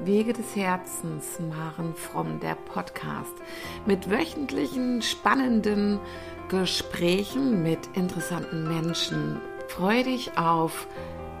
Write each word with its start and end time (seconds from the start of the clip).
Wege 0.00 0.32
des 0.32 0.54
Herzens, 0.54 1.40
Maren 1.40 1.92
Fromm, 1.94 2.38
der 2.40 2.54
Podcast 2.54 3.34
mit 3.84 4.08
wöchentlichen 4.10 5.02
spannenden 5.02 5.98
Gesprächen 6.48 7.64
mit 7.64 7.80
interessanten 7.94 8.68
Menschen. 8.68 9.40
Freue 9.66 10.04
dich 10.04 10.38
auf 10.38 10.86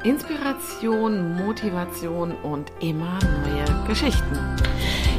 Inspiration, 0.02 1.36
Motivation 1.36 2.32
und 2.42 2.72
immer 2.80 3.18
neue 3.22 3.86
Geschichten. 3.86 4.56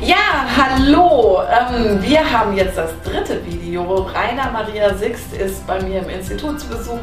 Ja, 0.02 0.46
hallo! 0.58 1.42
Ähm, 1.44 2.02
wir 2.02 2.30
haben 2.30 2.56
jetzt 2.56 2.78
das 2.78 2.92
dritte 3.04 3.46
Video. 3.46 3.84
Rainer 3.84 4.52
Maria 4.52 4.94
Sixt 4.96 5.34
ist 5.34 5.66
bei 5.66 5.82
mir 5.82 6.02
im 6.02 6.10
Institut 6.10 6.60
zu 6.60 6.68
Besuch 6.68 7.00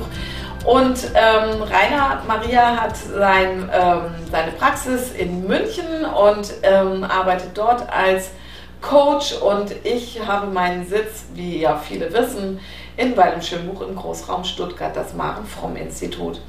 und 0.65 0.99
ähm, 1.15 1.63
Rainer 1.63 2.23
Maria 2.27 2.77
hat 2.81 2.97
sein, 2.97 3.71
ähm, 3.73 4.03
seine 4.31 4.53
Praxis 4.53 5.13
in 5.13 5.47
München 5.47 6.05
und 6.05 6.53
ähm, 6.63 7.05
arbeitet 7.05 7.51
dort 7.55 7.89
als 7.93 8.31
Coach 8.81 9.35
und 9.35 9.75
ich 9.85 10.21
habe 10.27 10.47
meinen 10.47 10.87
Sitz, 10.87 11.27
wie 11.35 11.61
ja 11.61 11.77
viele 11.77 12.13
wissen, 12.13 12.61
in 12.97 13.17
Weil 13.17 13.35
im 13.35 13.97
Großraum 13.97 14.45
Stuttgart, 14.45 14.97
das 14.97 15.13
Maren 15.13 15.45
Fromm 15.45 15.77
Institut. 15.77 16.41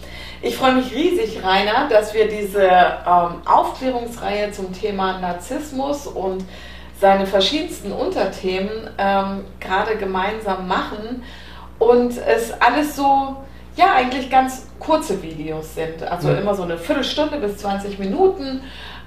Ich 0.42 0.56
freue 0.56 0.74
mich 0.74 0.94
riesig, 0.94 1.44
Rainer, 1.44 1.90
dass 1.90 2.14
wir 2.14 2.28
diese 2.28 2.64
ähm, 2.64 3.42
Aufklärungsreihe 3.46 4.52
zum 4.52 4.72
Thema 4.72 5.20
Narzissmus 5.20 6.08
und 6.08 6.46
seine 7.00 7.28
verschiedensten 7.28 7.92
Unterthemen 7.92 8.90
ähm, 8.98 9.46
gerade 9.60 9.98
gemeinsam 9.98 10.68
machen 10.68 11.24
und 11.80 12.18
es 12.18 12.54
alles 12.60 12.96
so 12.96 13.38
ja 13.78 13.94
eigentlich 13.94 14.30
ganz 14.30 14.68
kurze 14.80 15.22
Videos 15.22 15.76
sind. 15.76 16.04
Also 16.04 16.30
mhm. 16.30 16.40
immer 16.40 16.56
so 16.56 16.64
eine 16.64 16.78
Viertelstunde 16.78 17.38
bis 17.38 17.58
20 17.58 18.00
Minuten. 18.00 18.62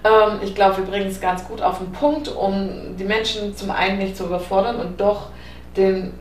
Ähm, 0.05 0.41
ich 0.42 0.55
glaube, 0.55 0.78
wir 0.78 0.84
bringen 0.84 1.09
es 1.09 1.20
ganz 1.20 1.45
gut 1.47 1.61
auf 1.61 1.78
den 1.78 1.92
Punkt, 1.92 2.28
um 2.28 2.97
die 2.97 3.05
Menschen 3.05 3.55
zum 3.56 3.70
einen 3.70 3.98
nicht 3.98 4.16
zu 4.16 4.25
überfordern 4.25 4.77
und 4.77 5.00
doch 5.00 5.28
den 5.77 6.14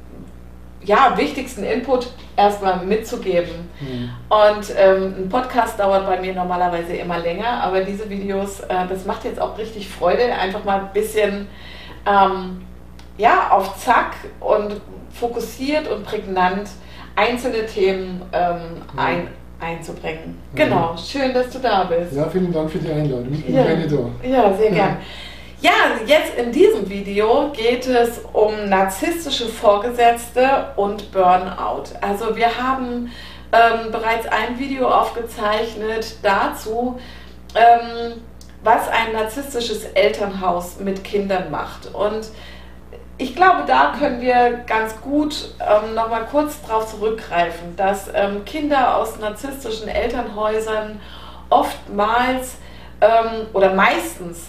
ja, 0.81 1.17
wichtigsten 1.17 1.63
Input 1.63 2.07
erstmal 2.37 2.85
mitzugeben. 2.85 3.69
Mhm. 3.81 4.09
Und 4.29 4.73
ähm, 4.77 5.15
ein 5.17 5.29
Podcast 5.29 5.79
dauert 5.79 6.07
bei 6.07 6.19
mir 6.19 6.33
normalerweise 6.33 6.93
immer 6.93 7.19
länger, 7.19 7.61
aber 7.61 7.81
diese 7.81 8.09
Videos, 8.09 8.61
äh, 8.61 8.87
das 8.87 9.05
macht 9.05 9.25
jetzt 9.25 9.41
auch 9.41 9.57
richtig 9.57 9.89
Freude, 9.89 10.33
einfach 10.33 10.63
mal 10.63 10.79
ein 10.79 10.93
bisschen 10.93 11.47
ähm, 12.05 12.61
ja, 13.17 13.49
auf 13.51 13.77
Zack 13.77 14.15
und 14.39 14.79
fokussiert 15.11 15.89
und 15.89 16.05
prägnant 16.05 16.69
einzelne 17.19 17.65
Themen 17.65 18.21
ähm, 18.31 18.81
ein, 18.95 19.27
einzubringen. 19.59 20.37
Genau, 20.55 20.95
schön, 20.97 21.33
dass 21.33 21.49
du 21.49 21.59
da 21.59 21.83
bist. 21.83 22.13
Ja, 22.13 22.29
vielen 22.29 22.53
Dank 22.53 22.71
für 22.71 22.79
die 22.79 22.91
Einladung. 22.91 23.33
Ich 23.33 23.45
bin 23.45 23.55
ja. 23.55 23.63
gerne 23.63 23.87
da. 23.87 24.27
Ja, 24.27 24.53
sehr 24.53 24.71
gern. 24.71 24.97
Ja, 25.61 25.71
jetzt 26.05 26.37
in 26.37 26.53
diesem 26.53 26.89
Video 26.89 27.51
geht 27.51 27.85
es 27.85 28.21
um 28.31 28.69
narzisstische 28.69 29.47
Vorgesetzte 29.47 30.67
und 30.77 31.11
Burnout. 31.11 31.83
Also 31.99 32.33
wir 32.37 32.57
haben 32.57 33.11
ähm, 33.51 33.91
bereits 33.91 34.25
ein 34.27 34.57
Video 34.57 34.87
aufgezeichnet 34.87 36.15
dazu, 36.23 36.97
ähm, 37.55 38.21
was 38.63 38.87
ein 38.87 39.11
narzisstisches 39.11 39.83
Elternhaus 39.95 40.79
mit 40.79 41.03
Kindern 41.03 41.51
macht. 41.51 41.93
Und 41.93 42.29
ich 43.21 43.35
glaube, 43.35 43.63
da 43.67 43.93
können 43.99 44.21
wir 44.21 44.61
ganz 44.65 44.99
gut 45.01 45.53
ähm, 45.59 45.93
nochmal 45.93 46.25
kurz 46.31 46.61
darauf 46.61 46.89
zurückgreifen, 46.89 47.75
dass 47.75 48.09
ähm, 48.13 48.45
Kinder 48.45 48.95
aus 48.95 49.19
narzisstischen 49.19 49.89
Elternhäusern 49.89 51.01
oftmals 51.49 52.55
ähm, 53.01 53.47
oder 53.51 53.73
meistens 53.73 54.47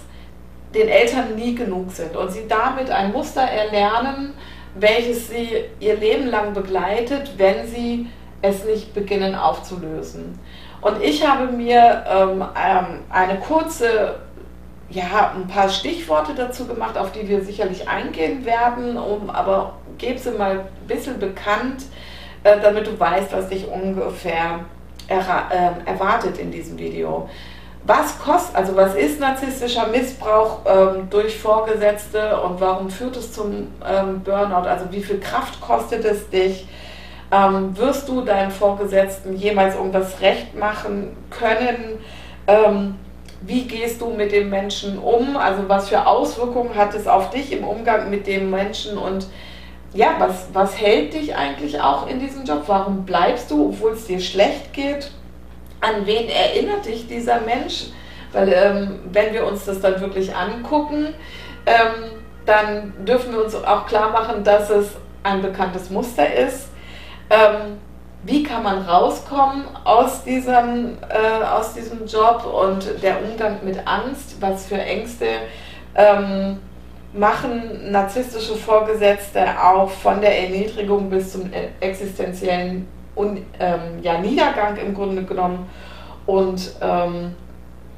den 0.72 0.88
Eltern 0.88 1.34
nie 1.34 1.56
genug 1.56 1.90
sind 1.90 2.14
und 2.14 2.30
sie 2.30 2.46
damit 2.46 2.92
ein 2.92 3.10
Muster 3.10 3.42
erlernen, 3.42 4.34
welches 4.76 5.28
sie 5.28 5.64
ihr 5.80 5.96
Leben 5.96 6.28
lang 6.28 6.54
begleitet, 6.54 7.32
wenn 7.38 7.66
sie 7.66 8.08
es 8.40 8.64
nicht 8.64 8.94
beginnen 8.94 9.34
aufzulösen. 9.34 10.38
Und 10.80 11.02
ich 11.02 11.26
habe 11.26 11.50
mir 11.50 12.04
ähm, 12.08 12.44
ähm 12.54 13.00
eine 13.10 13.40
kurze 13.40 14.20
ja, 14.90 15.32
ein 15.36 15.46
paar 15.46 15.68
Stichworte 15.68 16.34
dazu 16.34 16.66
gemacht, 16.66 16.98
auf 16.98 17.12
die 17.12 17.28
wir 17.28 17.44
sicherlich 17.44 17.88
eingehen 17.88 18.44
werden, 18.44 18.96
um, 18.96 19.30
aber 19.30 19.74
gebe 19.98 20.18
sie 20.18 20.32
mal 20.32 20.60
ein 20.60 20.86
bisschen 20.88 21.18
bekannt, 21.18 21.84
äh, 22.42 22.58
damit 22.60 22.86
du 22.86 22.98
weißt, 22.98 23.32
was 23.32 23.48
dich 23.48 23.68
ungefähr 23.68 24.60
äh, 25.08 25.88
erwartet 25.88 26.38
in 26.38 26.50
diesem 26.50 26.78
Video. 26.78 27.28
Was 27.84 28.18
kostet, 28.18 28.56
also 28.56 28.76
was 28.76 28.94
ist 28.94 29.20
narzisstischer 29.20 29.86
Missbrauch 29.86 30.60
ähm, 30.66 31.08
durch 31.08 31.38
Vorgesetzte 31.38 32.38
und 32.40 32.60
warum 32.60 32.90
führt 32.90 33.16
es 33.16 33.32
zum 33.32 33.68
ähm, 33.88 34.20
Burnout? 34.22 34.68
Also 34.68 34.86
wie 34.90 35.02
viel 35.02 35.18
Kraft 35.18 35.60
kostet 35.60 36.04
es 36.04 36.28
dich? 36.28 36.68
Ähm, 37.32 37.76
wirst 37.78 38.08
du 38.08 38.22
deinem 38.22 38.50
Vorgesetzten 38.50 39.34
jemals 39.34 39.76
irgendwas 39.76 40.20
recht 40.20 40.54
machen 40.54 41.16
können? 41.30 41.98
Wie 43.42 43.62
gehst 43.62 44.00
du 44.00 44.10
mit 44.10 44.32
dem 44.32 44.50
Menschen 44.50 44.98
um? 44.98 45.36
Also 45.36 45.68
was 45.68 45.88
für 45.88 46.06
Auswirkungen 46.06 46.74
hat 46.74 46.94
es 46.94 47.06
auf 47.06 47.30
dich 47.30 47.52
im 47.52 47.64
Umgang 47.64 48.10
mit 48.10 48.26
dem 48.26 48.50
Menschen 48.50 48.98
und 48.98 49.26
ja, 49.92 50.14
was, 50.18 50.48
was 50.52 50.80
hält 50.80 51.14
dich 51.14 51.34
eigentlich 51.34 51.80
auch 51.80 52.06
in 52.06 52.20
diesem 52.20 52.44
Job? 52.44 52.64
Warum 52.66 53.04
bleibst 53.04 53.50
du, 53.50 53.70
obwohl 53.70 53.92
es 53.92 54.06
dir 54.06 54.20
schlecht 54.20 54.72
geht? 54.72 55.10
An 55.80 56.06
wen 56.06 56.28
erinnert 56.28 56.86
dich 56.86 57.08
dieser 57.08 57.40
Mensch? 57.40 57.86
Weil 58.32 58.52
ähm, 58.52 59.00
wenn 59.10 59.32
wir 59.32 59.46
uns 59.46 59.64
das 59.64 59.80
dann 59.80 60.00
wirklich 60.00 60.34
angucken, 60.34 61.14
ähm, 61.66 62.10
dann 62.46 62.92
dürfen 63.04 63.32
wir 63.32 63.44
uns 63.44 63.54
auch 63.56 63.86
klar 63.86 64.10
machen, 64.10 64.44
dass 64.44 64.70
es 64.70 64.90
ein 65.22 65.42
bekanntes 65.42 65.90
Muster 65.90 66.32
ist. 66.32 66.68
Ähm, 67.28 67.78
wie 68.24 68.42
kann 68.42 68.62
man 68.62 68.82
rauskommen 68.82 69.64
aus 69.84 70.24
diesem, 70.24 70.98
äh, 71.08 71.44
aus 71.44 71.72
diesem 71.72 72.06
Job 72.06 72.44
und 72.44 73.02
der 73.02 73.22
Umgang 73.22 73.58
mit 73.64 73.78
Angst, 73.86 74.36
was 74.40 74.66
für 74.66 74.76
Ängste 74.80 75.26
ähm, 75.94 76.58
machen 77.12 77.90
narzisstische 77.90 78.54
Vorgesetzte 78.54 79.40
auch 79.60 79.90
von 79.90 80.20
der 80.20 80.38
Erniedrigung 80.38 81.10
bis 81.10 81.32
zum 81.32 81.50
existenziellen 81.80 82.86
Un 83.16 83.38
ähm, 83.58 83.80
ja, 84.02 84.18
Niedergang 84.18 84.76
im 84.76 84.94
Grunde 84.94 85.24
genommen. 85.24 85.68
Und 86.26 86.76
ähm, 86.80 87.34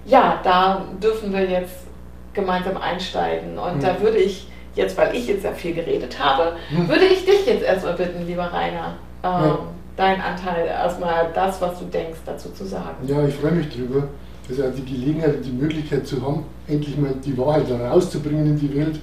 ja, 0.07 0.41
da 0.43 0.83
dürfen 1.03 1.33
wir 1.33 1.45
jetzt 1.45 1.87
gemeinsam 2.33 2.79
einsteigen. 2.79 3.59
Und 3.59 3.77
mhm. 3.77 3.81
da 3.81 4.01
würde 4.01 4.19
ich 4.19 4.49
jetzt, 4.75 4.97
weil 4.97 5.15
ich 5.15 5.27
jetzt 5.27 5.43
sehr 5.43 5.55
viel 5.55 5.75
geredet 5.75 6.19
habe, 6.19 6.57
mhm. 6.71 6.89
würde 6.89 7.05
ich 7.05 7.27
dich 7.27 7.45
jetzt 7.45 7.63
erstmal 7.63 7.95
bitten, 7.95 8.27
lieber 8.27 8.45
Rainer. 8.45 8.95
Ähm, 9.23 9.45
ja 9.45 9.59
dein 10.03 10.21
Anteil, 10.21 10.67
erstmal 10.67 11.31
das, 11.33 11.61
was 11.61 11.79
du 11.79 11.85
denkst, 11.85 12.19
dazu 12.27 12.51
zu 12.51 12.65
sagen. 12.65 13.07
Ja, 13.07 13.25
ich 13.27 13.35
freue 13.35 13.53
mich 13.53 13.69
drüber. 13.69 14.09
Also 14.49 14.65
die 14.77 14.85
Gelegenheit 14.85 15.37
und 15.37 15.45
die 15.47 15.53
Möglichkeit 15.53 16.07
zu 16.07 16.21
haben, 16.21 16.45
endlich 16.67 16.99
mal 16.99 17.15
die 17.25 17.39
Wahrheit 17.39 17.71
rauszubringen 17.71 18.47
in 18.47 18.59
die 18.59 18.75
Welt. 18.75 18.99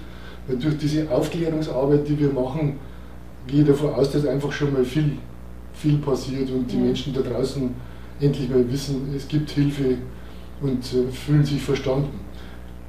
Weil 0.45 0.57
durch 0.57 0.77
diese 0.77 1.09
Aufklärungsarbeit, 1.09 2.07
die 2.07 2.19
wir 2.19 2.29
machen, 2.29 2.77
gehe 3.47 3.61
ich 3.61 3.67
davon 3.67 3.93
aus, 3.93 4.11
dass 4.11 4.25
einfach 4.27 4.51
schon 4.51 4.73
mal 4.73 4.83
viel, 4.83 5.17
viel 5.73 5.97
passiert 5.99 6.51
und 6.51 6.69
die 6.69 6.77
ja. 6.77 6.83
Menschen 6.83 7.13
da 7.13 7.21
draußen 7.21 7.73
endlich 8.19 8.49
mal 8.49 8.69
wissen, 8.69 9.13
es 9.15 9.27
gibt 9.27 9.49
Hilfe 9.51 9.97
und 10.61 10.83
äh, 10.93 11.09
fühlen 11.11 11.45
sich 11.45 11.61
verstanden. 11.61 12.19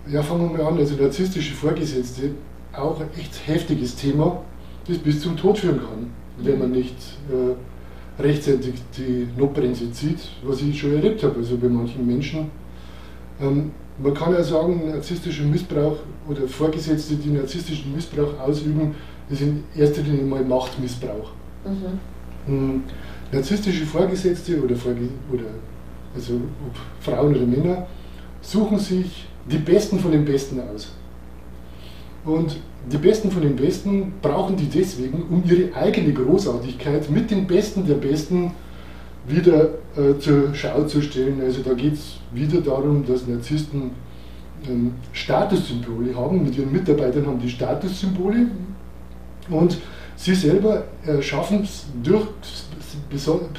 Ja, 0.08 0.22
fangen 0.22 0.50
wir 0.50 0.58
mal 0.58 0.72
an. 0.72 0.78
Also 0.78 0.96
narzisstische 0.96 1.54
Vorgesetzte, 1.54 2.32
auch 2.72 3.00
ein 3.00 3.08
echt 3.16 3.46
heftiges 3.46 3.94
Thema, 3.94 4.42
das 4.88 4.98
bis 4.98 5.20
zum 5.20 5.36
Tod 5.36 5.58
führen 5.58 5.78
kann, 5.78 6.10
wenn 6.38 6.58
man 6.58 6.72
nicht 6.72 6.96
äh, 7.30 7.54
rechtzeitig 8.22 8.74
die 8.96 9.26
Notbremse 9.36 9.90
zieht, 9.92 10.18
was 10.42 10.62
ich 10.62 10.78
schon 10.78 10.94
erlebt 10.94 11.22
habe, 11.22 11.36
also 11.36 11.56
bei 11.56 11.68
manchen 11.68 12.06
Menschen. 12.06 12.50
Ähm, 13.40 13.72
man 13.98 14.14
kann 14.14 14.32
ja 14.32 14.42
sagen, 14.42 14.88
narzisstischer 14.88 15.44
Missbrauch 15.44 15.96
oder 16.28 16.46
Vorgesetzte, 16.48 17.14
die 17.16 17.30
narzisstischen 17.30 17.94
Missbrauch 17.94 18.38
ausüben, 18.40 18.94
das 19.28 19.40
ist 19.40 19.46
in 19.46 19.64
erster 19.76 20.02
Linie 20.02 20.24
mal 20.24 20.44
Machtmissbrauch. 20.44 21.32
Mhm. 21.64 21.98
Ähm, 22.48 22.82
narzisstische 23.30 23.84
Vorgesetzte 23.84 24.62
oder, 24.62 24.74
Vorge 24.74 25.08
oder 25.32 25.44
also 26.14 26.34
ob 26.34 26.76
Frauen 27.00 27.34
oder 27.34 27.46
Männer 27.46 27.86
suchen 28.40 28.78
sich 28.78 29.26
die 29.50 29.58
Besten 29.58 29.98
von 29.98 30.12
den 30.12 30.24
Besten 30.24 30.60
aus. 30.60 30.92
Und 32.24 32.56
die 32.90 32.96
Besten 32.96 33.30
von 33.30 33.42
den 33.42 33.56
Besten 33.56 34.12
brauchen 34.22 34.56
die 34.56 34.66
deswegen, 34.66 35.22
um 35.30 35.42
ihre 35.46 35.74
eigene 35.74 36.12
Großartigkeit 36.12 37.10
mit 37.10 37.30
den 37.30 37.46
Besten 37.46 37.86
der 37.86 37.94
Besten 37.94 38.52
wieder 39.26 39.70
äh, 39.96 40.18
zur 40.18 40.54
Schau 40.54 40.84
zu 40.84 41.02
stellen. 41.02 41.40
Also 41.42 41.62
da 41.62 41.74
geht 41.74 41.94
es 41.94 42.16
wieder 42.32 42.60
darum, 42.60 43.04
dass 43.06 43.26
Narzissten 43.26 43.90
ähm, 44.68 44.92
Statussymbole 45.12 46.14
haben. 46.16 46.42
Mit 46.42 46.56
ihren 46.56 46.72
Mitarbeitern 46.72 47.26
haben 47.26 47.38
die 47.38 47.50
Statussymbole 47.50 48.46
und 49.50 49.78
sie 50.16 50.34
selber 50.34 50.84
äh, 51.06 51.20
schaffen 51.20 51.62
es 51.62 51.86
durch 52.02 52.26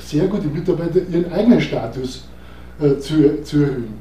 sehr 0.02 0.28
gute 0.28 0.48
Mitarbeiter 0.48 1.00
ihren 1.10 1.32
eigenen 1.32 1.62
Status 1.62 2.28
äh, 2.80 2.98
zu, 2.98 3.42
zu 3.44 3.62
erhöhen. 3.62 3.94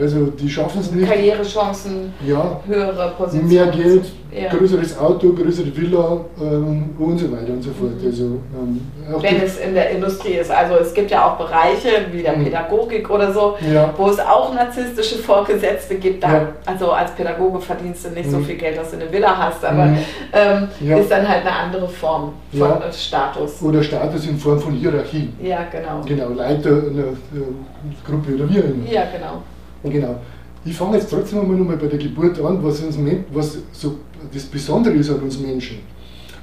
Also 0.00 0.26
die 0.26 0.48
schaffen 0.48 0.80
es 0.80 0.90
nicht. 0.92 1.08
Karrierechancen, 1.08 2.12
Ja, 2.26 2.60
höhere 2.66 3.12
Positionen. 3.16 3.48
mehr 3.52 3.66
Geld, 3.68 4.04
Ja. 4.30 4.50
größeres 4.50 4.98
Auto, 4.98 5.32
größere 5.32 5.74
Villa 5.74 6.20
ähm, 6.42 6.90
und 6.98 7.16
so 7.18 7.32
weiter 7.32 7.52
und 7.52 7.62
so 7.62 7.70
fort. 7.70 7.92
Mhm. 8.02 8.06
Also, 8.06 8.24
ähm, 8.24 8.80
Wenn 9.22 9.40
es 9.40 9.58
in 9.58 9.72
der 9.74 9.90
Industrie 9.90 10.34
ist. 10.34 10.50
Also 10.50 10.74
es 10.76 10.92
gibt 10.92 11.10
ja 11.10 11.26
auch 11.26 11.36
Bereiche 11.38 11.88
wie 12.12 12.22
der 12.22 12.36
Mhm. 12.36 12.44
Pädagogik 12.44 13.08
oder 13.08 13.32
so, 13.32 13.56
ja, 13.72 13.94
wo 13.96 14.08
es 14.10 14.18
auch 14.20 14.52
narzisstische 14.52 15.16
Vorgesetzte 15.18 15.94
gibt. 15.94 16.22
Da. 16.22 16.48
Also 16.66 16.90
als 16.90 17.12
Pädagoge 17.12 17.60
verdienst 17.60 18.04
du 18.04 18.10
nicht 18.10 18.30
so 18.30 18.38
Mhm. 18.38 18.44
viel 18.44 18.56
Geld, 18.56 18.76
dass 18.76 18.90
du 18.90 18.96
eine 18.96 19.10
Villa 19.10 19.34
hast, 19.38 19.64
aber 19.64 19.86
Mhm. 19.86 19.98
ähm, 20.32 20.98
ist 20.98 21.10
dann 21.10 21.26
halt 21.26 21.40
eine 21.46 21.52
andere 21.56 21.88
Form 21.88 22.32
von 22.52 22.70
äh, 22.82 22.92
Status. 22.92 23.62
oder 23.62 23.82
Status 23.82 24.26
in 24.26 24.36
Form 24.36 24.58
von 24.60 24.72
Hierarchie. 24.74 25.30
Ja, 25.42 25.60
genau. 25.72 26.02
Genau, 26.04 26.28
Leiter 26.36 26.68
einer 26.70 27.12
äh, 27.12 28.04
Gruppe 28.06 28.34
oder 28.34 28.50
wie 28.50 28.58
auch 28.60 28.64
immer. 28.64 28.90
Ja, 28.90 29.04
genau. 29.12 29.42
Genau. 29.82 30.20
Ich 30.64 30.74
fange 30.74 30.96
jetzt 30.96 31.10
trotzdem 31.10 31.40
einmal 31.40 31.56
nochmal 31.56 31.76
bei 31.76 31.86
der 31.86 31.98
Geburt 31.98 32.40
an, 32.40 32.62
was, 32.62 32.80
uns, 32.80 32.98
was 33.32 33.58
so 33.72 33.98
das 34.34 34.42
Besondere 34.44 34.94
ist 34.94 35.10
an 35.10 35.20
uns 35.20 35.38
Menschen. 35.38 35.78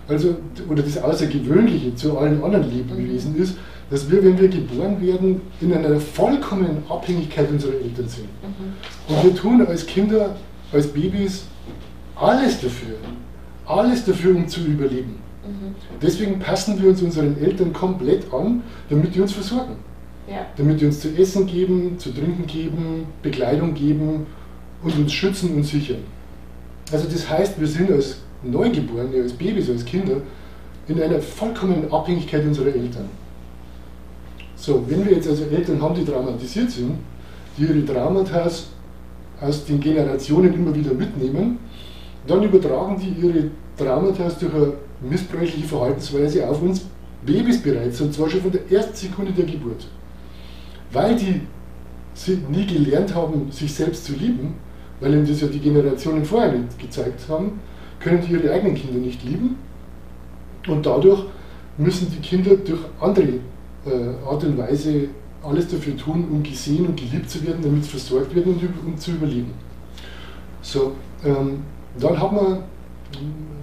Also, 0.07 0.35
oder 0.69 0.81
das 0.81 0.97
Außergewöhnliche 0.97 1.94
zu 1.95 2.18
allen 2.18 2.41
anderen 2.44 2.69
Lebewesen 2.69 3.35
ist, 3.38 3.57
dass 3.89 4.09
wir, 4.09 4.24
wenn 4.24 4.39
wir 4.39 4.47
geboren 4.47 5.01
werden, 5.01 5.41
in 5.59 5.74
einer 5.74 6.00
vollkommenen 6.00 6.77
Abhängigkeit 6.89 7.50
unserer 7.50 7.74
Eltern 7.74 8.07
sind. 8.07 8.27
Mhm. 8.41 9.13
Und 9.13 9.24
wir 9.24 9.35
tun 9.35 9.65
als 9.65 9.85
Kinder, 9.85 10.35
als 10.71 10.88
Babys 10.88 11.44
alles 12.15 12.62
dafür. 12.62 12.95
Alles 13.65 14.06
dafür, 14.06 14.35
um 14.35 14.47
zu 14.47 14.62
überleben. 14.62 15.15
Mhm. 15.45 15.75
Deswegen 16.01 16.39
passen 16.39 16.81
wir 16.81 16.89
uns 16.89 17.01
unseren 17.01 17.38
Eltern 17.41 17.74
komplett 17.74 18.33
an, 18.33 18.63
damit 18.89 19.15
die 19.15 19.21
uns 19.21 19.33
versorgen 19.33 19.75
Ja. 20.33 20.47
damit 20.57 20.81
die 20.81 20.85
uns 20.85 21.00
zu 21.00 21.09
essen 21.15 21.45
geben, 21.45 22.00
zu 22.00 22.12
trinken 22.12 22.47
geben, 22.47 23.06
Bekleidung 23.21 23.75
geben 23.75 24.25
und 24.83 24.97
uns 24.97 25.13
schützen 25.13 25.56
und 25.56 25.63
sichern. 25.63 26.00
Also 26.91 27.07
das 27.07 27.30
heißt, 27.30 27.59
wir 27.59 27.68
sind 27.68 27.91
als 27.91 28.18
Neugeborene, 28.41 29.21
als 29.21 29.33
Babys, 29.33 29.69
als 29.69 29.85
Kinder 29.85 30.18
in 30.88 31.01
einer 31.01 31.19
vollkommenen 31.19 31.91
Abhängigkeit 31.91 32.44
unserer 32.45 32.68
Eltern. 32.68 33.07
So, 34.56 34.83
wenn 34.88 35.06
wir 35.06 35.13
jetzt 35.13 35.30
also 35.30 35.44
Eltern 35.45 35.81
haben, 35.81 35.95
die 35.95 36.03
traumatisiert 36.03 36.71
sind, 36.71 36.95
die 37.57 37.63
ihre 37.63 37.85
Traumata 37.85 38.50
aus 39.39 39.65
den 39.65 39.80
Generationen 39.80 40.53
immer 40.53 40.74
wieder 40.74 40.94
mitnehmen, 40.94 41.59
dann 42.25 42.41
übertragen 42.44 43.00
die 43.00 43.25
ihre 43.25 43.51
Traumata 43.77 44.30
durch 44.39 44.53
eine 44.53 44.74
missbräuchliche 45.01 45.68
Verhaltensweise 45.68 46.47
auf 46.47 46.62
uns 46.62 46.81
Babys 47.25 47.62
bereits, 47.62 48.01
und 48.01 48.13
zwar 48.13 48.30
schon 48.30 48.41
von 48.41 48.51
der 48.51 48.69
ersten 48.71 48.95
Sekunde 48.95 49.31
der 49.31 49.45
Geburt. 49.45 49.85
Weil 50.94 51.16
die 51.16 51.42
nie 52.50 52.66
gelernt 52.66 53.13
haben, 53.13 53.51
sich 53.51 53.74
selbst 53.74 54.06
zu 54.06 54.13
lieben, 54.13 54.56
weil 55.00 55.13
ihnen 55.13 55.28
das 55.28 55.42
ja 55.42 55.48
die 55.48 55.60
Generationen 55.60 56.24
vorher 56.24 56.54
nicht 56.54 56.80
gezeigt 56.80 57.22
haben, 57.28 57.60
können 58.00 58.22
die 58.22 58.34
ihre 58.34 58.51
eigenen 58.51 58.75
Kinder 58.75 59.00
nicht 59.00 59.24
lieben. 59.24 59.57
Und 60.68 60.86
dadurch 60.86 61.25
müssen 61.78 62.12
die 62.12 62.19
Kinder 62.19 62.56
durch 62.56 62.80
andere 63.01 63.40
äh, 63.86 64.25
Art 64.25 64.44
und 64.44 64.57
Weise 64.57 65.10
alles 65.44 65.68
dafür 65.68 65.98
tun, 65.98 66.25
um 66.31 66.42
gesehen 66.44 66.88
und 66.88 66.95
geliebt 66.95 67.30
zu 67.30 67.45
werden, 67.45 67.60
damit 67.62 67.84
sie 67.84 67.90
versorgt 67.90 68.34
werden 68.34 68.54
und 68.54 68.88
um 68.88 68.98
zu 68.98 69.12
überleben. 69.12 69.51
So, 70.62 70.94
ähm, 71.25 71.63
dann 72.00 72.19
hat 72.19 72.31
man, 72.31 72.60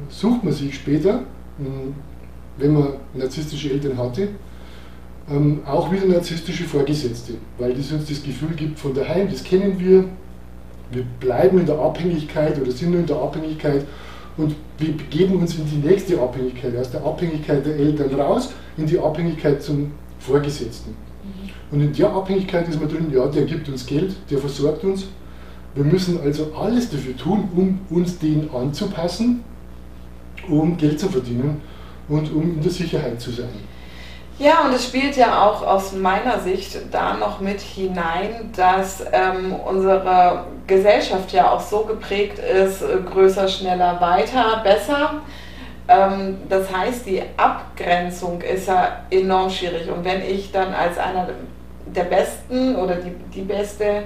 sucht 0.09 0.45
man 0.45 0.53
sich 0.53 0.75
später, 0.75 1.21
mh, 1.59 1.95
wenn 2.59 2.75
man 2.75 2.89
narzisstische 3.15 3.71
Eltern 3.71 3.97
hatte, 3.97 4.29
ähm, 5.31 5.61
auch 5.65 5.91
wieder 5.93 6.07
narzisstische 6.07 6.65
Vorgesetzte, 6.65 7.35
weil 7.59 7.75
das 7.75 7.93
uns 7.93 8.09
das 8.09 8.23
Gefühl 8.23 8.51
gibt 8.57 8.79
von 8.79 8.93
daheim, 8.93 9.31
das 9.31 9.45
kennen 9.45 9.79
wir, 9.79 10.05
wir 10.91 11.05
bleiben 11.21 11.61
in 11.61 11.67
der 11.67 11.79
Abhängigkeit 11.79 12.61
oder 12.61 12.71
sind 12.73 12.91
nur 12.91 13.01
in 13.01 13.07
der 13.07 13.17
Abhängigkeit 13.17 13.87
und 14.37 14.57
wir 14.79 14.97
begeben 14.97 15.37
uns 15.37 15.55
in 15.55 15.67
die 15.67 15.87
nächste 15.87 16.21
Abhängigkeit, 16.21 16.77
aus 16.77 16.91
der 16.91 17.05
Abhängigkeit 17.05 17.65
der 17.65 17.77
Eltern 17.77 18.13
raus, 18.19 18.53
in 18.77 18.87
die 18.87 18.99
Abhängigkeit 18.99 19.63
zum 19.63 19.93
Vorgesetzten. 20.19 20.97
Und 21.71 21.81
in 21.81 21.93
der 21.93 22.11
Abhängigkeit 22.11 22.69
ist 22.69 22.81
man 22.81 22.89
drin, 22.89 23.07
ja, 23.13 23.27
der 23.27 23.45
gibt 23.45 23.69
uns 23.69 23.87
Geld, 23.87 24.15
der 24.31 24.39
versorgt 24.39 24.83
uns. 24.83 25.07
Wir 25.75 25.85
müssen 25.85 26.21
also 26.21 26.53
alles 26.55 26.91
dafür 26.91 27.17
tun, 27.17 27.49
um 27.55 27.79
uns 27.97 28.19
den 28.19 28.51
anzupassen, 28.53 29.45
um 30.49 30.77
Geld 30.77 30.99
zu 30.99 31.09
verdienen 31.09 31.61
und 32.09 32.33
um 32.33 32.55
in 32.55 32.61
der 32.61 32.73
Sicherheit 32.73 33.21
zu 33.21 33.31
sein. 33.31 33.49
Ja, 34.41 34.65
und 34.65 34.73
es 34.73 34.87
spielt 34.87 35.19
ja 35.19 35.45
auch 35.45 35.61
aus 35.67 35.93
meiner 35.93 36.39
Sicht 36.39 36.79
da 36.91 37.13
noch 37.13 37.41
mit 37.41 37.61
hinein, 37.61 38.51
dass 38.57 39.05
ähm, 39.13 39.55
unsere 39.55 40.45
Gesellschaft 40.67 41.31
ja 41.33 41.51
auch 41.51 41.61
so 41.61 41.81
geprägt 41.81 42.39
ist, 42.39 42.83
größer, 43.13 43.47
schneller, 43.49 44.01
weiter, 44.01 44.63
besser. 44.65 45.17
Ähm, 45.89 46.39
das 46.49 46.75
heißt, 46.75 47.05
die 47.05 47.23
Abgrenzung 47.37 48.41
ist 48.41 48.69
ja 48.69 49.01
enorm 49.11 49.51
schwierig. 49.51 49.91
Und 49.91 50.07
wenn 50.07 50.23
ich 50.23 50.51
dann 50.51 50.73
als 50.73 50.97
einer 50.97 51.29
der 51.85 52.05
Besten 52.05 52.77
oder 52.77 52.95
die, 52.95 53.13
die 53.35 53.43
Beste 53.43 54.05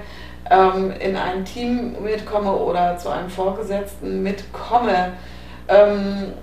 ähm, 0.51 0.91
in 0.99 1.15
ein 1.15 1.45
Team 1.45 1.95
mitkomme 2.03 2.51
oder 2.51 2.97
zu 2.97 3.07
einem 3.07 3.29
Vorgesetzten 3.29 4.21
mitkomme, 4.21 5.13
ähm, 5.69 6.33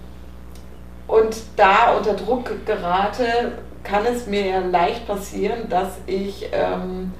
und 1.08 1.36
da 1.56 1.92
unter 1.98 2.14
Druck 2.14 2.50
gerate, 2.64 3.52
kann 3.84 4.06
es 4.06 4.26
mir 4.26 4.46
ja 4.46 4.58
leicht 4.60 5.06
passieren, 5.06 5.68
dass 5.68 5.98
ich 6.06 6.48
ähm, 6.52 7.12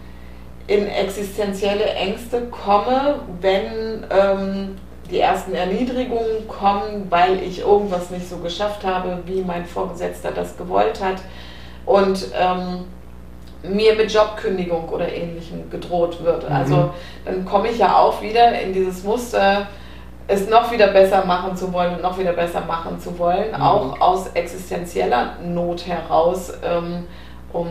in 0.67 0.87
existenzielle 0.87 1.85
Ängste 1.85 2.43
komme, 2.47 3.21
wenn 3.41 4.05
ähm, 4.11 4.77
die 5.11 5.19
ersten 5.19 5.55
Erniedrigungen 5.55 6.49
kommen, 6.49 7.07
weil 7.11 7.43
ich 7.43 7.61
irgendwas 7.61 8.11
nicht 8.11 8.29
so 8.29 8.39
geschafft 8.39 8.85
habe, 8.85 9.19
wie 9.27 9.43
mein 9.43 9.67
Vorgesetzter 9.67 10.31
das 10.31 10.57
gewollt 10.57 11.03
hat 11.03 11.17
und 11.85 12.29
ähm, 12.39 12.85
mir 13.63 13.95
mit 13.95 14.13
Jobkündigung 14.13 14.89
oder 14.89 15.13
ähnlichem 15.13 15.69
gedroht 15.71 16.23
wird. 16.25 16.49
Mhm. 16.49 16.55
Also 16.55 16.91
dann 17.25 17.45
komme 17.45 17.69
ich 17.69 17.79
ja 17.79 17.97
auch 17.97 18.23
wieder 18.23 18.59
in 18.61 18.73
dieses 18.73 19.05
Muster, 19.05 19.69
es 20.29 20.49
noch 20.49 20.71
wieder 20.73 20.89
besser 20.89 21.25
machen 21.27 21.57
zu 21.57 21.73
wollen 21.73 21.95
und 21.97 22.03
noch 22.03 22.19
wieder 22.19 22.33
besser 22.33 22.63
machen 22.67 22.99
zu 23.01 23.19
wollen, 23.19 23.51
Mhm. 23.57 23.63
auch 23.63 24.01
aus 24.01 24.29
existenzieller 24.35 25.37
Not 25.45 25.87
heraus, 25.87 26.53
ähm, 26.65 27.05
um 27.53 27.67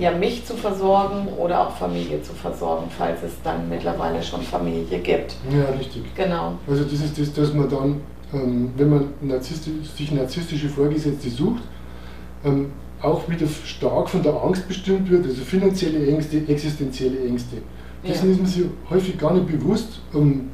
ja 0.00 0.10
mich 0.10 0.44
zu 0.44 0.54
versorgen 0.54 1.28
oder 1.38 1.60
auch 1.66 1.70
Familie 1.76 2.20
zu 2.22 2.32
versorgen, 2.34 2.86
falls 2.96 3.22
es 3.22 3.40
dann 3.42 3.68
mittlerweile 3.68 4.22
schon 4.22 4.42
Familie 4.42 4.98
gibt. 4.98 5.36
Ja, 5.50 5.64
richtig. 5.78 6.02
Genau. 6.14 6.52
Also 6.68 6.84
das 6.84 6.92
ist 6.94 7.18
das, 7.18 7.32
dass 7.32 7.54
man 7.54 7.68
dann, 7.70 8.00
ähm, 8.34 8.72
wenn 8.76 8.90
man 8.90 9.08
narzisstisch, 9.20 9.88
sich 9.96 10.10
narzisstische 10.12 10.68
Vorgesetzte 10.68 11.30
sucht, 11.30 11.62
ähm, 12.44 12.72
auch 13.02 13.28
wieder 13.28 13.46
stark 13.64 14.08
von 14.08 14.22
der 14.22 14.34
Angst 14.34 14.66
bestimmt 14.66 15.08
wird, 15.10 15.24
also 15.26 15.42
finanzielle 15.42 16.06
Ängste, 16.08 16.38
existenzielle 16.48 17.24
Ängste. 17.26 17.56
Dessen 18.06 18.26
Ja. 18.26 18.32
ist 18.32 18.38
man 18.40 18.46
sich 18.46 18.64
häufig 18.90 19.18
gar 19.18 19.32
nicht 19.32 19.46
bewusst, 19.46 20.00
um, 20.12 20.50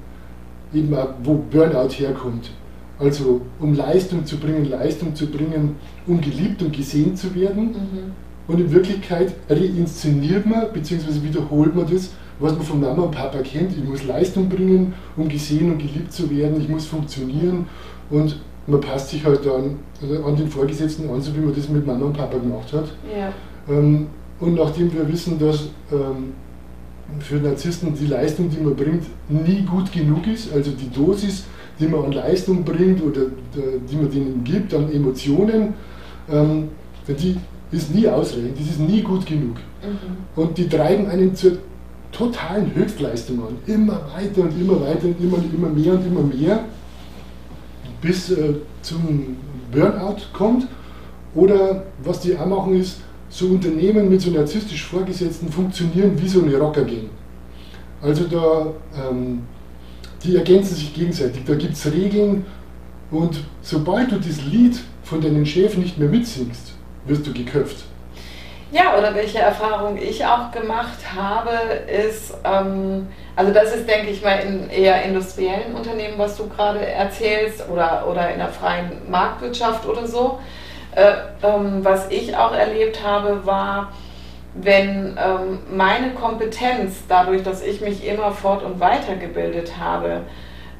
eben 0.75 0.95
auch, 0.95 1.09
wo 1.23 1.35
Burnout 1.50 1.91
herkommt. 1.91 2.50
Also 2.99 3.41
um 3.59 3.75
Leistung 3.75 4.25
zu 4.25 4.37
bringen, 4.38 4.69
Leistung 4.71 5.14
zu 5.14 5.26
bringen, 5.26 5.76
um 6.07 6.21
geliebt 6.21 6.62
und 6.62 6.73
gesehen 6.76 7.17
zu 7.17 7.35
werden. 7.35 7.64
Mhm. 7.64 8.12
Und 8.47 8.61
in 8.61 8.73
Wirklichkeit 8.73 9.35
reinszeniert 9.49 10.47
man 10.47 10.73
bzw. 10.73 11.23
wiederholt 11.23 11.75
man 11.75 11.87
das, 11.93 12.11
was 12.38 12.52
man 12.52 12.62
von 12.62 12.81
Mama 12.81 13.02
und 13.02 13.12
Papa 13.12 13.38
kennt. 13.38 13.73
Ich 13.76 13.85
muss 13.85 14.05
Leistung 14.05 14.49
bringen, 14.49 14.95
um 15.17 15.29
gesehen 15.29 15.73
und 15.73 15.79
geliebt 15.79 16.12
zu 16.12 16.31
werden. 16.31 16.61
Ich 16.61 16.69
muss 16.69 16.87
funktionieren 16.87 17.67
und 18.11 18.38
man 18.67 18.81
passt 18.81 19.11
sich 19.11 19.25
halt 19.25 19.45
dann 19.45 19.76
also 20.00 20.25
an 20.25 20.37
den 20.37 20.49
Vorgesetzten 20.49 21.09
an, 21.11 21.21
so 21.21 21.35
wie 21.35 21.41
man 21.41 21.55
das 21.55 21.69
mit 21.69 21.87
Mama 21.87 22.07
und 22.07 22.17
Papa 22.17 22.38
gemacht 22.38 22.73
hat. 22.73 22.85
Ja. 23.17 23.33
Ähm, 23.69 24.07
Und 24.41 24.55
nachdem 24.55 24.93
wir 24.93 25.07
wissen, 25.09 25.38
dass 25.38 25.69
ähm, 25.93 26.33
für 27.21 27.37
Narzissten 27.37 27.95
die 27.95 28.07
Leistung, 28.07 28.50
die 28.50 28.61
man 28.61 28.75
bringt, 28.75 29.04
nie 29.28 29.62
gut 29.62 29.92
genug 29.92 30.26
ist, 30.26 30.52
also 30.52 30.71
die 30.71 30.90
Dosis, 30.90 31.45
die 31.78 31.87
man 31.87 32.04
an 32.04 32.12
Leistung 32.12 32.64
bringt 32.64 33.02
oder 33.02 33.23
äh, 33.23 33.78
die 33.90 33.97
man 33.97 34.11
denen 34.11 34.45
gibt, 34.45 34.75
an 34.75 34.92
Emotionen, 34.92 35.75
ähm, 36.31 36.69
die 37.09 37.37
ist 37.71 37.95
nie 37.95 38.07
ausreichend, 38.07 38.59
das 38.59 38.66
ist 38.66 38.81
nie 38.81 39.02
gut 39.02 39.26
genug. 39.26 39.57
Mhm. 39.57 40.42
Und 40.42 40.59
die 40.59 40.69
treiben 40.69 41.07
einen 41.07 41.35
zur 41.35 41.52
totalen 42.12 42.75
Höchstleistung 42.75 43.40
an. 43.40 43.57
Immer 43.66 44.00
weiter 44.14 44.42
und 44.42 44.61
immer 44.61 44.81
weiter 44.81 45.07
und 45.07 45.21
immer, 45.21 45.38
immer 45.52 45.69
mehr 45.69 45.95
und 45.95 46.07
immer 46.07 46.23
mehr, 46.23 46.64
bis 48.00 48.31
äh, 48.31 48.54
zum 48.83 49.37
Burnout 49.73 50.19
kommt. 50.33 50.69
Oder 51.35 51.85
was 52.04 52.21
die 52.21 52.37
auch 52.37 52.47
machen 52.47 52.78
ist, 52.78 53.00
so 53.33 53.47
Unternehmen 53.47 54.11
mit 54.11 54.21
so 54.21 54.31
narzisstisch 54.31 54.85
Vorgesetzten 54.85 55.51
funktionieren 55.51 56.12
wie 56.21 56.29
so 56.29 56.43
eine 56.43 56.55
Rockergang. 56.59 57.09
Also 58.03 58.25
da, 58.25 58.67
ähm, 58.95 59.43
die 60.23 60.37
ergänzen 60.37 60.75
sich 60.75 60.93
gegenseitig. 60.93 61.43
Da 61.47 61.55
gibt 61.55 61.73
es 61.73 61.91
Regeln 61.91 62.45
und 63.11 63.39
sobald 63.62 64.12
du 64.12 64.17
das 64.17 64.43
Lied 64.43 64.79
von 65.03 65.23
deinem 65.23 65.47
Chef 65.47 65.79
nicht 65.79 65.97
mehr 65.97 66.09
mitsingst, 66.09 66.75
wirst 67.07 67.27
du 67.27 67.33
geköpft. 67.33 67.85
Ja, 68.71 68.99
oder 68.99 69.15
welche 69.15 69.39
Erfahrung 69.39 69.97
ich 69.97 70.25
auch 70.25 70.51
gemacht 70.51 70.99
habe, 71.15 71.51
ist, 71.87 72.35
ähm, 72.45 73.07
also 73.35 73.53
das 73.53 73.75
ist, 73.75 73.89
denke 73.89 74.11
ich 74.11 74.23
mal, 74.23 74.41
in 74.41 74.69
eher 74.69 75.03
industriellen 75.05 75.75
Unternehmen, 75.75 76.15
was 76.19 76.37
du 76.37 76.49
gerade 76.49 76.85
erzählst, 76.87 77.69
oder, 77.71 78.07
oder 78.11 78.31
in 78.31 78.39
der 78.39 78.49
freien 78.49 78.93
Marktwirtschaft 79.11 79.87
oder 79.87 80.07
so. 80.07 80.39
Äh, 80.95 81.13
ähm, 81.43 81.85
was 81.85 82.11
ich 82.11 82.37
auch 82.37 82.53
erlebt 82.53 83.03
habe, 83.05 83.47
war, 83.47 83.93
wenn 84.55 85.17
ähm, 85.19 85.61
meine 85.75 86.11
Kompetenz, 86.11 87.05
dadurch, 87.09 87.43
dass 87.43 87.63
ich 87.63 87.81
mich 87.81 88.07
immer 88.07 88.33
fort- 88.33 88.63
und 88.63 88.79
weitergebildet 88.81 89.73
habe, 89.81 90.21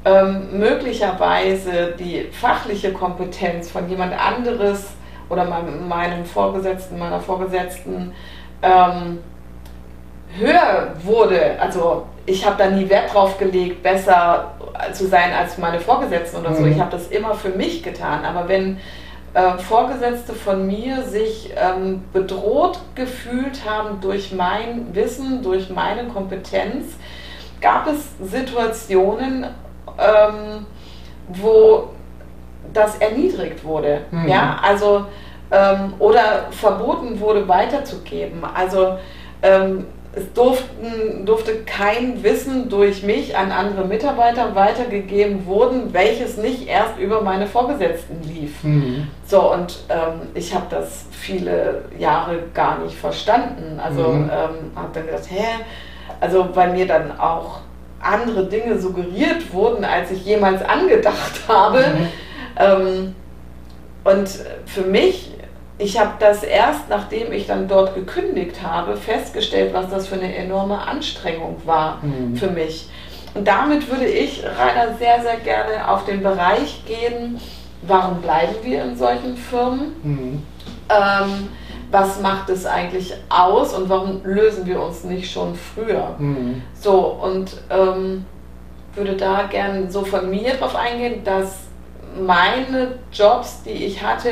ähm, 0.05 0.59
möglicherweise 0.59 1.95
die 1.97 2.27
fachliche 2.31 2.93
Kompetenz 2.93 3.71
von 3.71 3.89
jemand 3.89 4.13
anderes 4.13 4.91
oder 5.29 5.45
meinem, 5.45 5.87
meinem 5.87 6.25
Vorgesetzten, 6.25 6.99
meiner 6.99 7.19
Vorgesetzten 7.19 8.13
ähm, 8.61 9.19
höher 10.37 10.93
wurde. 11.03 11.57
Also 11.59 12.05
ich 12.25 12.45
habe 12.45 12.57
da 12.57 12.69
nie 12.69 12.89
Wert 12.89 13.13
drauf 13.13 13.37
gelegt, 13.37 13.81
besser 13.81 14.51
zu 14.93 15.07
sein 15.07 15.33
als 15.33 15.57
meine 15.57 15.79
Vorgesetzten 15.79 16.37
oder 16.41 16.53
so. 16.53 16.61
Mhm. 16.61 16.73
Ich 16.73 16.79
habe 16.79 16.91
das 16.91 17.07
immer 17.07 17.33
für 17.33 17.49
mich 17.49 17.81
getan. 17.81 18.25
Aber 18.25 18.47
wenn 18.47 18.77
äh, 19.33 19.57
Vorgesetzte 19.57 20.33
von 20.33 20.67
mir 20.67 21.03
sich 21.03 21.53
ähm, 21.55 22.03
bedroht 22.13 22.79
gefühlt 22.95 23.67
haben 23.67 23.99
durch 24.01 24.33
mein 24.33 24.93
Wissen, 24.93 25.41
durch 25.41 25.69
meine 25.69 26.05
Kompetenz, 26.05 26.95
gab 27.59 27.87
es 27.87 28.09
Situationen, 28.21 29.45
ähm, 29.97 30.65
wo 31.29 31.89
das 32.73 32.97
erniedrigt 32.97 33.63
wurde. 33.63 34.01
Mhm. 34.11 34.27
Ja, 34.27 34.59
also 34.61 35.05
ähm, 35.51 35.93
oder 35.99 36.47
verboten 36.51 37.19
wurde 37.19 37.47
weiterzugeben. 37.47 38.43
Also 38.43 38.97
ähm, 39.41 39.85
es 40.15 40.31
durften, 40.33 41.25
durfte 41.25 41.63
kein 41.63 42.23
Wissen 42.23 42.69
durch 42.69 43.01
mich 43.03 43.35
an 43.35 43.51
andere 43.51 43.85
Mitarbeiter 43.85 44.53
weitergegeben 44.53 45.47
wurden, 45.47 45.91
welches 45.91 46.37
nicht 46.37 46.67
erst 46.67 46.99
über 46.99 47.21
meine 47.21 47.47
Vorgesetzten 47.47 48.21
lief. 48.21 48.63
Mhm. 48.63 49.07
So, 49.25 49.51
und 49.51 49.79
ähm, 49.89 50.27
ich 50.35 50.53
habe 50.53 50.65
das 50.69 51.05
viele 51.11 51.85
Jahre 51.97 52.43
gar 52.53 52.79
nicht 52.79 52.95
verstanden. 52.95 53.79
Also 53.83 54.09
mhm. 54.09 54.29
ähm, 54.31 54.71
habe 54.75 54.89
dann 54.93 55.05
gedacht, 55.07 55.29
hä? 55.29 55.45
Also 56.19 56.47
weil 56.53 56.73
mir 56.73 56.85
dann 56.85 57.19
auch 57.19 57.61
andere 57.99 58.45
Dinge 58.45 58.77
suggeriert 58.77 59.51
wurden, 59.51 59.83
als 59.83 60.11
ich 60.11 60.25
jemals 60.25 60.63
angedacht 60.63 61.39
habe. 61.47 61.79
Mhm. 61.79 62.07
Ähm, 62.59 63.15
und 64.03 64.29
für 64.65 64.81
mich 64.81 65.31
ich 65.77 65.99
habe 65.99 66.13
das 66.19 66.43
erst, 66.43 66.89
nachdem 66.89 67.31
ich 67.31 67.47
dann 67.47 67.67
dort 67.67 67.95
gekündigt 67.95 68.61
habe, 68.61 68.95
festgestellt, 68.95 69.73
was 69.73 69.89
das 69.89 70.07
für 70.07 70.15
eine 70.15 70.35
enorme 70.35 70.79
Anstrengung 70.79 71.57
war 71.65 71.99
mhm. 72.03 72.35
für 72.35 72.49
mich. 72.49 72.89
Und 73.33 73.47
damit 73.47 73.89
würde 73.89 74.05
ich, 74.05 74.43
Rainer, 74.43 74.95
sehr, 74.97 75.21
sehr 75.21 75.37
gerne 75.37 75.89
auf 75.89 76.05
den 76.05 76.21
Bereich 76.21 76.83
gehen, 76.85 77.39
warum 77.81 78.21
bleiben 78.21 78.55
wir 78.61 78.83
in 78.83 78.95
solchen 78.95 79.35
Firmen? 79.35 79.95
Mhm. 80.03 80.43
Ähm, 80.89 81.49
was 81.89 82.19
macht 82.21 82.49
es 82.49 82.65
eigentlich 82.65 83.13
aus 83.29 83.73
und 83.73 83.89
warum 83.89 84.21
lösen 84.23 84.65
wir 84.65 84.81
uns 84.81 85.03
nicht 85.03 85.31
schon 85.31 85.55
früher? 85.55 86.15
Mhm. 86.17 86.61
So, 86.79 86.99
und 86.99 87.51
ähm, 87.69 88.25
würde 88.95 89.15
da 89.15 89.43
gerne 89.43 89.89
so 89.91 90.03
von 90.03 90.29
mir 90.29 90.53
drauf 90.55 90.75
eingehen, 90.75 91.23
dass 91.23 91.61
meine 92.19 92.99
Jobs, 93.11 93.63
die 93.63 93.71
ich 93.85 94.03
hatte, 94.03 94.29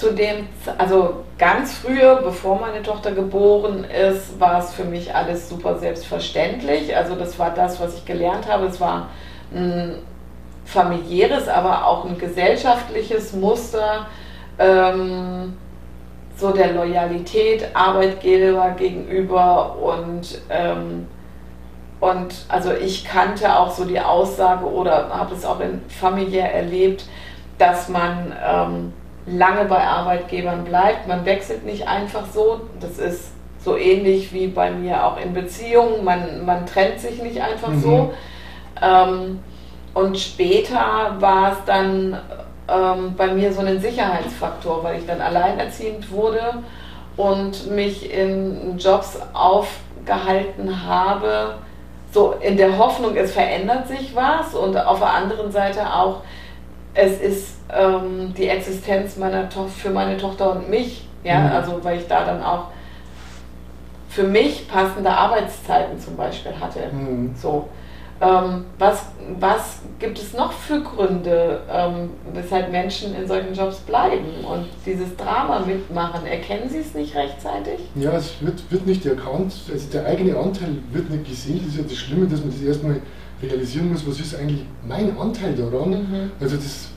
zu 0.00 0.14
dem, 0.14 0.48
also 0.78 1.24
ganz 1.36 1.74
früher, 1.74 2.22
bevor 2.22 2.58
meine 2.58 2.82
Tochter 2.82 3.12
geboren 3.12 3.84
ist, 3.84 4.40
war 4.40 4.58
es 4.58 4.72
für 4.72 4.84
mich 4.84 5.14
alles 5.14 5.50
super 5.50 5.78
selbstverständlich. 5.78 6.96
Also 6.96 7.16
das 7.16 7.38
war 7.38 7.50
das, 7.50 7.78
was 7.80 7.98
ich 7.98 8.06
gelernt 8.06 8.50
habe. 8.50 8.64
Es 8.64 8.80
war 8.80 9.10
ein 9.54 9.96
familiäres, 10.64 11.48
aber 11.48 11.86
auch 11.86 12.06
ein 12.06 12.16
gesellschaftliches 12.16 13.34
Muster. 13.34 14.06
Ähm, 14.58 15.54
so 16.34 16.50
der 16.52 16.72
Loyalität 16.72 17.68
Arbeitgeber 17.74 18.70
gegenüber 18.70 19.76
und 19.76 20.40
ähm, 20.48 21.06
und 22.00 22.46
also 22.48 22.72
ich 22.72 23.04
kannte 23.04 23.54
auch 23.54 23.70
so 23.70 23.84
die 23.84 24.00
Aussage 24.00 24.64
oder 24.64 25.10
habe 25.10 25.34
es 25.34 25.44
auch 25.44 25.60
in 25.60 25.82
familiär 25.90 26.54
erlebt, 26.54 27.04
dass 27.58 27.90
man 27.90 28.32
ähm, 28.42 28.92
lange 29.26 29.64
bei 29.66 29.82
Arbeitgebern 29.82 30.64
bleibt. 30.64 31.06
Man 31.06 31.24
wechselt 31.24 31.64
nicht 31.64 31.86
einfach 31.86 32.24
so. 32.32 32.62
Das 32.80 32.98
ist 32.98 33.32
so 33.62 33.76
ähnlich 33.76 34.32
wie 34.32 34.46
bei 34.46 34.70
mir 34.70 35.04
auch 35.04 35.18
in 35.18 35.34
Beziehungen. 35.34 36.04
Man, 36.04 36.44
man 36.44 36.66
trennt 36.66 37.00
sich 37.00 37.22
nicht 37.22 37.40
einfach 37.40 37.68
mhm. 37.68 37.80
so. 37.80 38.14
Ähm, 38.80 39.40
und 39.92 40.18
später 40.18 41.16
war 41.18 41.52
es 41.52 41.58
dann 41.66 42.18
ähm, 42.68 43.14
bei 43.16 43.28
mir 43.28 43.52
so 43.52 43.60
ein 43.60 43.80
Sicherheitsfaktor, 43.80 44.82
weil 44.84 44.98
ich 45.00 45.06
dann 45.06 45.20
alleinerziehend 45.20 46.10
wurde 46.10 46.62
und 47.16 47.70
mich 47.70 48.12
in 48.12 48.78
Jobs 48.78 49.18
aufgehalten 49.32 50.86
habe, 50.86 51.56
so 52.12 52.34
in 52.40 52.56
der 52.56 52.78
Hoffnung, 52.78 53.16
es 53.16 53.32
verändert 53.32 53.88
sich 53.88 54.14
was 54.14 54.54
und 54.54 54.76
auf 54.76 54.98
der 54.98 55.12
anderen 55.12 55.52
Seite 55.52 55.92
auch, 55.92 56.22
es 56.94 57.20
ist 57.20 57.48
ähm, 57.72 58.34
die 58.36 58.48
Existenz 58.48 59.16
meiner 59.16 59.48
für 59.50 59.90
meine 59.90 60.16
Tochter 60.16 60.52
und 60.52 60.68
mich. 60.68 61.06
Ja, 61.22 61.40
mhm. 61.40 61.52
also 61.52 61.84
weil 61.84 61.98
ich 61.98 62.06
da 62.06 62.24
dann 62.24 62.42
auch 62.42 62.68
für 64.08 64.24
mich 64.24 64.66
passende 64.68 65.10
Arbeitszeiten 65.10 65.98
zum 65.98 66.16
Beispiel 66.16 66.52
hatte. 66.58 66.80
Mhm. 66.92 67.34
So. 67.36 67.68
Ähm, 68.22 68.66
was, 68.78 69.06
was 69.38 69.80
gibt 69.98 70.18
es 70.18 70.34
noch 70.34 70.52
für 70.52 70.80
Gründe, 70.80 71.62
ähm, 71.72 72.10
weshalb 72.34 72.70
Menschen 72.70 73.14
in 73.14 73.26
solchen 73.26 73.54
Jobs 73.54 73.78
bleiben 73.78 74.44
und 74.44 74.66
dieses 74.84 75.16
Drama 75.16 75.60
mitmachen? 75.60 76.26
Erkennen 76.26 76.68
sie 76.68 76.80
es 76.80 76.92
nicht 76.92 77.14
rechtzeitig? 77.16 77.80
Ja, 77.94 78.12
es 78.12 78.34
wird, 78.40 78.70
wird 78.70 78.86
nicht 78.86 79.06
erkannt. 79.06 79.54
Also 79.72 79.90
der 79.90 80.04
eigene 80.04 80.36
Anteil 80.36 80.76
wird 80.92 81.08
nicht 81.08 81.28
gesehen. 81.28 81.60
Das 81.64 81.74
ist 81.74 81.78
ja 81.78 81.84
das 81.84 81.96
Schlimme, 81.96 82.26
dass 82.26 82.40
man 82.40 82.50
das 82.50 82.60
erstmal 82.60 83.00
realisieren 83.42 83.90
muss, 83.90 84.06
was 84.06 84.20
ist 84.20 84.34
eigentlich 84.34 84.64
mein 84.86 85.16
Anteil 85.18 85.54
daran. 85.54 85.90
Mhm. 85.90 86.30
Also 86.40 86.56
das, 86.56 86.88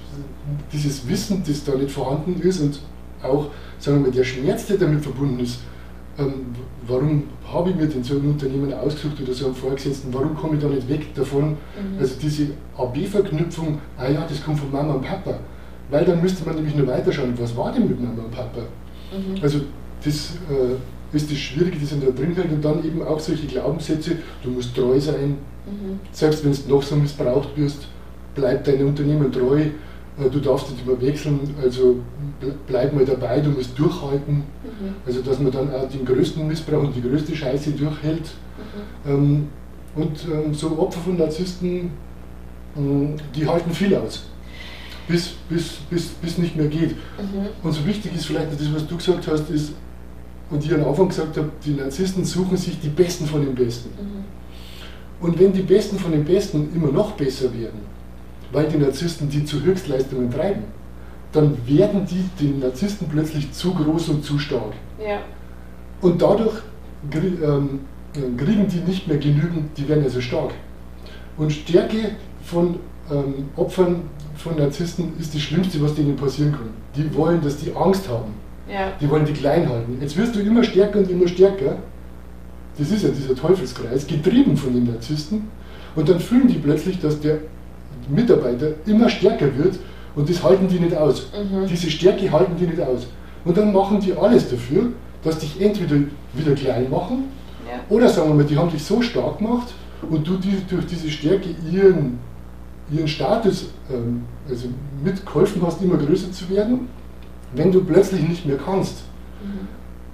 dieses 0.72 1.08
Wissen, 1.08 1.44
das 1.46 1.64
da 1.64 1.76
nicht 1.76 1.92
vorhanden 1.92 2.40
ist 2.42 2.60
und 2.60 2.80
auch 3.22 3.48
sagen 3.80 3.98
wir 3.98 4.10
mal, 4.10 4.12
der 4.12 4.24
Schmerz, 4.24 4.66
der 4.68 4.78
damit 4.78 5.04
verbunden 5.04 5.40
ist, 5.40 5.60
ähm, 6.18 6.34
warum 6.88 7.24
habe 7.52 7.72
ich 7.72 7.76
mir 7.76 7.88
denn 7.88 8.04
so 8.04 8.16
ein 8.16 8.26
Unternehmen 8.26 8.72
ausgesucht 8.74 9.22
oder 9.22 9.34
so 9.34 9.48
einen 9.48 9.56
Vorgesetzten, 9.56 10.14
warum 10.14 10.36
komme 10.36 10.56
ich 10.56 10.62
da 10.62 10.68
nicht 10.68 10.88
weg 10.88 11.14
davon? 11.16 11.52
Mhm. 11.52 12.00
Also 12.00 12.16
diese 12.22 12.48
AB-Verknüpfung, 12.78 13.80
ah 13.98 14.08
ja, 14.08 14.26
das 14.28 14.44
kommt 14.44 14.60
von 14.60 14.72
Mama 14.72 14.94
und 14.94 15.04
Papa. 15.04 15.40
Weil 15.90 16.06
dann 16.06 16.22
müsste 16.22 16.46
man 16.46 16.56
nämlich 16.56 16.76
nur 16.76 16.88
weiterschauen, 16.88 17.34
was 17.38 17.56
war 17.58 17.72
denn 17.72 17.88
mit 17.88 18.00
Mama 18.00 18.24
und 18.24 18.32
Papa? 18.32 18.62
Mhm. 19.12 19.42
Also 19.42 19.62
das 20.04 20.36
äh, 20.50 20.76
ist 21.13 21.32
das 21.32 21.38
Schwierige, 21.38 21.77
das 21.79 21.91
in 21.91 22.01
da 22.01 22.08
drin 22.08 22.36
hält 22.36 22.51
und 22.51 22.63
dann 22.63 22.84
eben 22.84 23.01
auch 23.03 23.20
solche 23.20 23.48
Glaubenssätze, 23.48 24.17
du 24.43 24.50
musst 24.50 24.75
treu 24.75 25.00
sein, 25.00 25.38
Mhm. 25.65 26.00
Selbst 26.12 26.43
wenn 26.43 26.51
du 26.51 26.75
noch 26.75 26.84
so 26.84 26.96
missbraucht 26.96 27.50
wirst, 27.55 27.88
bleib 28.36 28.63
deinem 28.63 28.88
Unternehmen 28.88 29.32
treu, 29.32 29.62
äh, 29.62 30.29
du 30.32 30.39
darfst 30.39 30.72
nicht 30.72 30.86
überwechseln, 30.86 31.39
also 31.62 31.98
bleib 32.67 32.93
mal 32.93 33.05
dabei, 33.05 33.39
du 33.39 33.50
musst 33.50 33.77
durchhalten. 33.77 34.36
Mhm. 34.36 34.96
Also 35.05 35.22
dass 35.22 35.39
man 35.39 35.51
dann 35.51 35.74
auch 35.74 35.88
den 35.89 36.05
größten 36.05 36.46
Missbrauch 36.48 36.84
und 36.84 36.96
die 36.96 37.01
größte 37.01 37.36
Scheiße 37.36 37.72
durchhält. 37.72 38.32
Mhm. 39.05 39.12
Ähm, 39.12 39.48
und 39.96 40.25
ähm, 40.25 40.53
so 40.53 40.77
Opfer 40.79 41.00
von 41.01 41.17
Narzissten, 41.17 41.91
ähm, 42.75 43.15
die 43.36 43.48
halten 43.48 43.72
viel 43.72 43.96
aus. 43.96 44.25
Bis, 45.08 45.32
bis, 45.50 45.74
bis, 45.89 46.08
bis 46.10 46.38
nicht 46.38 46.55
mehr 46.55 46.67
geht. 46.67 46.91
Mhm. 46.91 47.48
Und 47.62 47.72
so 47.72 47.86
wichtig 47.86 48.15
ist 48.15 48.25
vielleicht 48.25 48.53
das, 48.53 48.74
was 48.74 48.88
du 48.88 48.98
gesagt 48.98 49.27
hast, 49.27 49.50
ist, 49.50 49.74
und 50.54 50.64
ich 50.64 50.72
am 50.72 50.86
Anfang 50.86 51.10
gesagt 51.10 51.36
habe, 51.36 51.50
die 51.66 51.72
Narzissten 51.72 52.24
suchen 52.24 52.56
sich 52.56 52.80
die 52.80 52.90
Besten 52.90 53.26
von 53.26 53.44
den 53.44 53.56
Besten. 53.56 53.90
Mhm. 53.90 55.26
Und 55.26 55.40
wenn 55.40 55.52
die 55.52 55.64
Besten 55.64 55.98
von 55.98 56.12
den 56.12 56.24
Besten 56.24 56.70
immer 56.76 56.92
noch 56.92 57.14
besser 57.14 57.46
werden, 57.54 57.80
weil 58.52 58.68
die 58.68 58.78
Narzissten 58.78 59.28
die 59.30 59.44
zu 59.44 59.64
Höchstleistungen 59.64 60.32
treiben, 60.32 60.64
dann 61.32 61.58
werden 61.66 62.06
die 62.06 62.30
den 62.40 62.60
Narzissten 62.60 63.08
plötzlich 63.10 63.52
zu 63.52 63.74
groß 63.74 64.10
und 64.10 64.24
zu 64.24 64.38
stark. 64.38 64.74
Ja. 65.04 65.22
Und 66.02 66.22
dadurch 66.22 66.62
ähm, 67.12 67.80
kriegen 68.38 68.68
die 68.68 68.82
nicht 68.88 69.08
mehr 69.08 69.18
genügend, 69.18 69.76
die 69.76 69.88
werden 69.90 70.04
also 70.04 70.22
stark. 70.22 70.52
Und 71.36 71.52
Stärke 71.52 72.12
von 72.44 72.76
ähm, 73.12 73.50
Opfern 73.56 74.02
von 74.36 74.56
Narzissten 74.58 75.14
ist 75.20 75.34
das 75.34 75.42
Schlimmste, 75.42 75.82
was 75.82 75.96
denen 75.96 76.16
passieren 76.16 76.52
kann. 76.52 76.70
Die 76.96 77.12
wollen, 77.16 77.42
dass 77.42 77.58
die 77.58 77.76
Angst 77.76 78.08
haben. 78.08 78.34
Ja. 78.74 78.92
Die 79.00 79.10
wollen 79.10 79.25
die 79.25 79.34
klein 79.34 79.70
halten. 79.70 79.98
Jetzt 80.01 80.18
wirst 80.18 80.36
du 80.36 80.39
immer 80.39 80.63
stärker 80.63 81.00
und 81.00 81.10
immer 81.10 81.27
stärker 81.27 81.77
das 82.77 82.89
ist 82.89 83.03
ja 83.03 83.10
dieser 83.10 83.36
Teufelskreis, 83.36 84.08
getrieben 84.08 84.58
von 84.58 84.74
den 84.74 84.86
Narzissten. 84.86 85.44
Und 85.96 86.10
dann 86.10 86.20
fühlen 86.20 86.48
die 86.48 86.56
plötzlich, 86.56 87.00
dass 87.00 87.20
der 87.20 87.38
Mitarbeiter 88.10 88.70
immer 88.86 89.10
stärker 89.10 89.56
wird 89.58 89.77
und 90.15 90.27
das 90.30 90.44
halten 90.44 90.68
die 90.68 90.80
nicht 90.80 90.96
aus. 90.96 91.27
Mhm. 91.32 91.68
Diese 91.68 91.89
Stärke 91.89 92.32
halten 92.32 92.53
die 92.60 92.65
nicht 92.65 92.82
aus. 92.82 93.08
Und 93.46 93.58
dann 93.58 93.72
machen 93.72 94.00
die 94.00 94.13
alles 94.13 94.50
dafür, 94.50 94.88
dass 95.24 95.38
dich 95.39 95.62
entweder 95.62 95.98
wieder 96.34 96.53
klein 96.56 96.89
machen 96.89 97.25
ja. 97.68 97.80
oder 97.96 98.10
sagen 98.10 98.30
wir 98.30 98.36
mal, 98.36 98.44
die 98.44 98.58
haben 98.58 98.72
dich 98.72 98.84
so 98.84 99.01
stark 99.01 99.38
gemacht 99.38 99.74
und 100.10 100.27
du 100.27 100.38
die, 100.38 100.58
durch 100.68 100.86
diese 100.86 101.10
Stärke 101.10 101.50
ihren, 101.72 102.20
ihren 102.92 103.08
Status 103.08 103.70
ähm, 103.92 104.24
also 104.50 104.68
mitgeholfen 105.03 105.62
hast, 105.65 105.82
immer 105.82 105.98
größer 105.98 106.32
zu 106.32 106.50
werden, 106.50 106.88
wenn 107.56 107.72
du 107.72 107.84
plötzlich 107.84 108.28
nicht 108.28 108.46
mehr 108.46 108.58
kannst. 108.58 109.04
Mhm. 109.44 109.68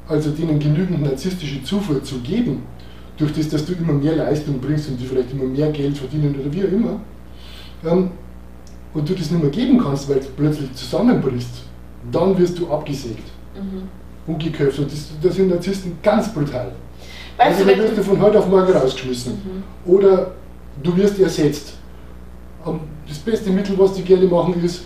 Also 0.08 0.32
denen 0.32 0.60
genügend 0.60 1.04
narzisstische 1.04 1.64
Zufuhr 1.64 2.04
zu 2.04 2.20
geben, 2.20 2.64
durch 3.18 3.34
das, 3.34 3.50
dass 3.50 3.66
du 3.66 3.74
immer 3.74 3.94
mehr 3.94 4.16
Leistung 4.16 4.60
bringst 4.60 4.90
und 4.90 5.00
die 5.00 5.06
vielleicht 5.06 5.32
immer 5.32 5.44
mehr 5.44 5.72
Geld 5.72 5.98
verdienen 5.98 6.36
oder 6.40 6.52
wie 6.54 6.64
auch 6.64 6.72
immer, 6.72 7.00
ähm, 7.86 8.12
und 8.94 9.08
du 9.08 9.14
das 9.14 9.30
nicht 9.30 9.42
mehr 9.42 9.52
geben 9.52 9.80
kannst, 9.80 10.10
weil 10.10 10.20
du 10.20 10.28
plötzlich 10.36 10.74
zusammenbrichst, 10.74 11.64
dann 12.12 12.38
wirst 12.38 12.58
du 12.58 12.72
abgesägt, 12.72 13.24
mhm. 13.56 13.84
umgeköpft. 14.26 14.80
Und 14.80 14.92
das, 14.92 15.10
das 15.22 15.36
sind 15.36 15.50
Narzissten 15.50 15.98
ganz 16.02 16.34
brutal. 16.34 16.72
Weißt 17.38 17.60
also 17.60 17.70
dann 17.70 17.80
wirst 17.80 17.98
du 17.98 18.04
von 18.04 18.20
heute 18.20 18.40
auf 18.40 18.50
morgen 18.50 18.72
rausgeschmissen. 18.72 19.34
Mhm. 19.34 19.92
Oder 19.92 20.32
du 20.82 20.96
wirst 20.98 21.20
ersetzt. 21.20 21.74
Das 23.08 23.18
beste 23.20 23.50
Mittel, 23.52 23.78
was 23.78 23.94
die 23.94 24.02
gerne 24.02 24.26
machen, 24.26 24.62
ist, 24.64 24.84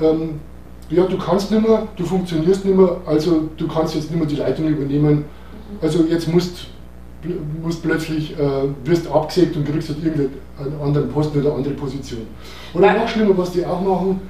ähm, 0.00 0.40
ja, 0.90 1.04
du 1.04 1.18
kannst 1.18 1.50
nicht 1.50 1.66
mehr, 1.66 1.86
du 1.96 2.04
funktionierst 2.04 2.64
nicht 2.64 2.76
mehr, 2.76 2.96
also 3.06 3.48
du 3.56 3.66
kannst 3.66 3.94
jetzt 3.94 4.10
nicht 4.10 4.18
mehr 4.18 4.28
die 4.28 4.36
Leitung 4.36 4.68
übernehmen. 4.68 5.24
Also 5.80 6.04
jetzt 6.04 6.28
musst 6.32 6.68
musst 7.62 7.82
plötzlich, 7.82 8.38
äh, 8.38 8.68
wirst 8.84 9.08
abgesägt 9.08 9.56
und 9.56 9.66
kriegst 9.66 9.88
halt 9.88 10.04
irgendeinen 10.04 10.30
anderen 10.82 11.08
Posten 11.08 11.38
oder 11.38 11.50
eine 11.50 11.58
andere 11.58 11.74
Position. 11.74 12.22
Oder 12.74 12.92
noch 12.94 13.08
schlimmer, 13.08 13.36
was 13.36 13.52
die 13.52 13.64
auch 13.64 13.80
machen, 13.80 14.20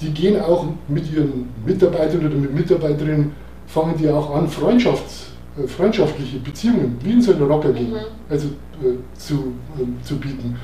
die 0.00 0.10
gehen 0.10 0.40
auch 0.40 0.66
mit 0.88 1.12
ihren 1.12 1.48
Mitarbeitern 1.64 2.26
oder 2.26 2.36
mit 2.36 2.54
Mitarbeiterinnen, 2.54 3.32
fangen 3.66 3.94
die 3.98 4.08
auch 4.08 4.34
an, 4.34 4.48
Freundschafts, 4.48 5.26
äh, 5.62 5.66
freundschaftliche 5.66 6.38
Beziehungen, 6.38 6.96
wie 7.02 7.12
in 7.12 7.22
so 7.22 7.32
einer 7.34 7.46
Rocker 7.46 7.68
mhm. 7.68 7.94
also 8.28 8.48
äh, 8.82 8.96
zu, 9.16 9.34
äh, 9.34 10.04
zu 10.04 10.16
bieten. 10.16 10.56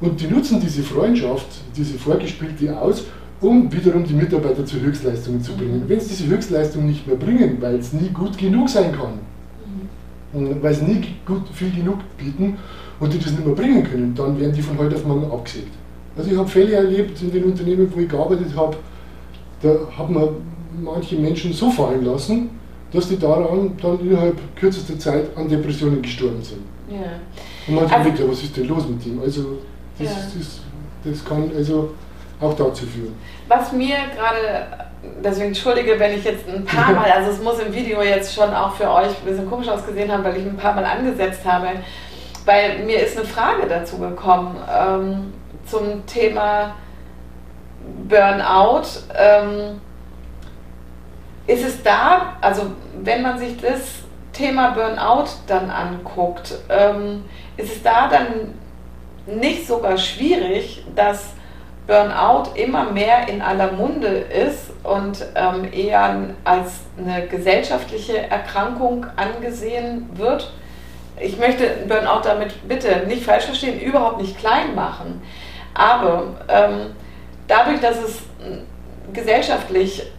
Und 0.00 0.20
die 0.20 0.26
nutzen 0.26 0.60
diese 0.60 0.82
Freundschaft, 0.82 1.46
diese 1.76 1.96
vorgespielte 1.96 2.76
aus, 2.78 3.04
um 3.42 3.70
wiederum 3.72 4.04
die 4.04 4.14
Mitarbeiter 4.14 4.64
zu 4.64 4.80
Höchstleistungen 4.80 5.42
zu 5.42 5.54
bringen. 5.56 5.80
Mhm. 5.80 5.88
Wenn 5.88 6.00
sie 6.00 6.14
diese 6.14 6.28
Höchstleistung 6.28 6.86
nicht 6.86 7.06
mehr 7.06 7.16
bringen, 7.16 7.58
weil 7.60 7.74
es 7.76 7.92
nie 7.92 8.08
gut 8.08 8.38
genug 8.38 8.68
sein 8.68 8.92
kann, 8.92 9.18
mhm. 10.40 10.62
weil 10.62 10.72
sie 10.72 10.84
nie 10.84 11.02
gut, 11.26 11.42
viel 11.52 11.72
genug 11.72 11.98
bieten 12.16 12.56
und 13.00 13.12
die 13.12 13.18
das 13.18 13.32
nicht 13.32 13.44
mehr 13.44 13.54
bringen 13.54 13.82
können, 13.84 14.14
dann 14.14 14.40
werden 14.40 14.52
die 14.54 14.62
von 14.62 14.78
heute 14.78 14.94
auf 14.94 15.04
morgen 15.04 15.30
abgesägt. 15.30 15.72
Also 16.16 16.30
ich 16.30 16.38
habe 16.38 16.48
Fälle 16.48 16.74
erlebt 16.74 17.20
in 17.20 17.32
den 17.32 17.44
Unternehmen, 17.44 17.90
wo 17.94 18.00
ich 18.00 18.08
gearbeitet 18.08 18.54
habe, 18.54 18.76
da 19.62 19.76
haben 19.96 20.14
wir 20.14 20.34
manche 20.80 21.16
Menschen 21.16 21.52
so 21.52 21.70
fallen 21.70 22.04
lassen, 22.04 22.50
dass 22.92 23.08
die 23.08 23.18
daran 23.18 23.72
dann 23.80 24.00
innerhalb 24.00 24.38
kürzester 24.54 24.98
Zeit 24.98 25.36
an 25.36 25.48
Depressionen 25.48 26.02
gestorben 26.02 26.42
sind. 26.42 26.60
Ja. 26.90 27.18
Und 27.66 27.74
man 27.74 27.84
also, 27.84 28.04
denkt, 28.04 28.30
was 28.30 28.42
ist 28.42 28.56
denn 28.56 28.68
los 28.68 28.88
mit 28.88 29.04
ihm? 29.06 29.20
Also 29.20 29.58
das, 29.98 30.08
ja. 30.08 30.14
das, 30.38 30.60
das 31.04 31.24
kann 31.24 31.50
also 31.56 31.90
auch 32.42 32.54
dazu 32.54 32.86
führen. 32.86 33.18
Was 33.48 33.72
mir 33.72 33.96
gerade, 34.16 34.66
deswegen 35.22 35.48
entschuldige, 35.48 35.98
wenn 35.98 36.14
ich 36.14 36.24
jetzt 36.24 36.48
ein 36.48 36.64
paar 36.64 36.92
Mal, 36.92 37.10
also 37.10 37.30
es 37.30 37.42
muss 37.42 37.58
im 37.58 37.72
Video 37.72 38.02
jetzt 38.02 38.34
schon 38.34 38.52
auch 38.54 38.74
für 38.74 38.90
euch 38.90 39.08
ein 39.08 39.24
bisschen 39.24 39.48
komisch 39.48 39.68
ausgesehen 39.68 40.10
haben, 40.10 40.24
weil 40.24 40.36
ich 40.36 40.44
ein 40.44 40.56
paar 40.56 40.74
Mal 40.74 40.84
angesetzt 40.84 41.44
habe, 41.44 41.68
weil 42.44 42.80
mir 42.80 43.00
ist 43.00 43.16
eine 43.16 43.26
Frage 43.26 43.66
dazu 43.68 43.98
gekommen 43.98 44.56
ähm, 44.70 45.32
zum 45.66 46.04
Thema 46.06 46.74
Burnout. 48.08 48.86
Ähm, 49.16 49.80
ist 51.46 51.64
es 51.64 51.82
da, 51.82 52.34
also 52.40 52.72
wenn 53.02 53.22
man 53.22 53.38
sich 53.38 53.56
das 53.60 54.02
Thema 54.32 54.70
Burnout 54.70 55.28
dann 55.46 55.70
anguckt, 55.70 56.54
ähm, 56.68 57.24
ist 57.56 57.76
es 57.76 57.82
da 57.82 58.08
dann 58.08 58.54
nicht 59.26 59.66
sogar 59.66 59.96
schwierig, 59.98 60.84
dass 60.94 61.34
Burnout 61.86 62.54
immer 62.54 62.84
mehr 62.84 63.28
in 63.28 63.42
aller 63.42 63.72
Munde 63.72 64.06
ist 64.08 64.70
und 64.84 65.26
ähm, 65.34 65.72
eher 65.72 66.16
als 66.44 66.80
eine 66.96 67.26
gesellschaftliche 67.26 68.18
Erkrankung 68.30 69.06
angesehen 69.16 70.08
wird? 70.14 70.52
Ich 71.20 71.38
möchte 71.38 71.68
Burnout 71.88 72.22
damit 72.24 72.68
bitte 72.68 73.04
nicht 73.06 73.24
falsch 73.24 73.44
verstehen, 73.44 73.80
überhaupt 73.80 74.20
nicht 74.20 74.38
klein 74.38 74.74
machen. 74.74 75.22
Aber 75.74 76.24
ähm, 76.48 76.92
dadurch, 77.48 77.80
dass 77.80 78.02
es 78.02 78.22
gesellschaftlich 79.12 80.10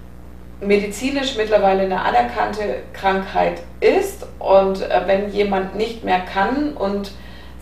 medizinisch 0.61 1.35
mittlerweile 1.35 1.83
eine 1.83 2.01
anerkannte 2.01 2.83
Krankheit 2.93 3.61
ist 3.79 4.25
und 4.39 4.81
äh, 4.81 5.01
wenn 5.05 5.29
jemand 5.29 5.75
nicht 5.75 6.03
mehr 6.03 6.19
kann 6.21 6.73
und 6.73 7.11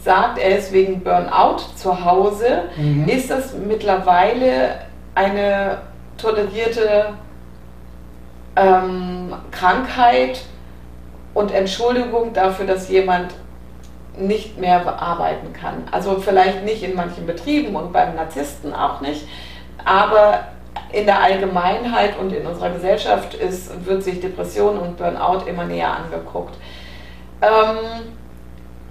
sagt, 0.04 0.40
er 0.40 0.58
ist 0.58 0.72
wegen 0.72 1.02
Burnout 1.02 1.60
zu 1.76 2.04
Hause, 2.04 2.64
mhm. 2.78 3.08
ist 3.08 3.30
das 3.30 3.54
mittlerweile 3.54 4.80
eine 5.16 5.78
tolerierte 6.18 7.14
ähm, 8.56 9.34
Krankheit 9.52 10.42
und 11.34 11.52
Entschuldigung 11.54 12.34
dafür, 12.34 12.66
dass 12.66 12.90
jemand 12.90 13.34
nicht 14.18 14.60
mehr 14.60 15.02
arbeiten 15.02 15.54
kann. 15.54 15.84
Also 15.92 16.20
vielleicht 16.20 16.64
nicht 16.66 16.84
in 16.84 16.96
manchen 16.96 17.26
Betrieben 17.26 17.76
und 17.76 17.94
beim 17.94 18.16
Narzissten 18.16 18.74
auch 18.74 19.02
nicht, 19.02 19.28
aber 19.86 20.48
in 20.92 21.06
der 21.06 21.22
Allgemeinheit 21.22 22.18
und 22.20 22.34
in 22.34 22.46
unserer 22.46 22.72
Gesellschaft 22.72 23.34
ist, 23.34 23.86
wird 23.86 24.04
sich 24.04 24.20
Depression 24.20 24.78
und 24.78 24.98
Burnout 24.98 25.46
immer 25.48 25.64
näher 25.64 25.96
angeguckt. 25.96 26.56
Ähm, 27.42 28.14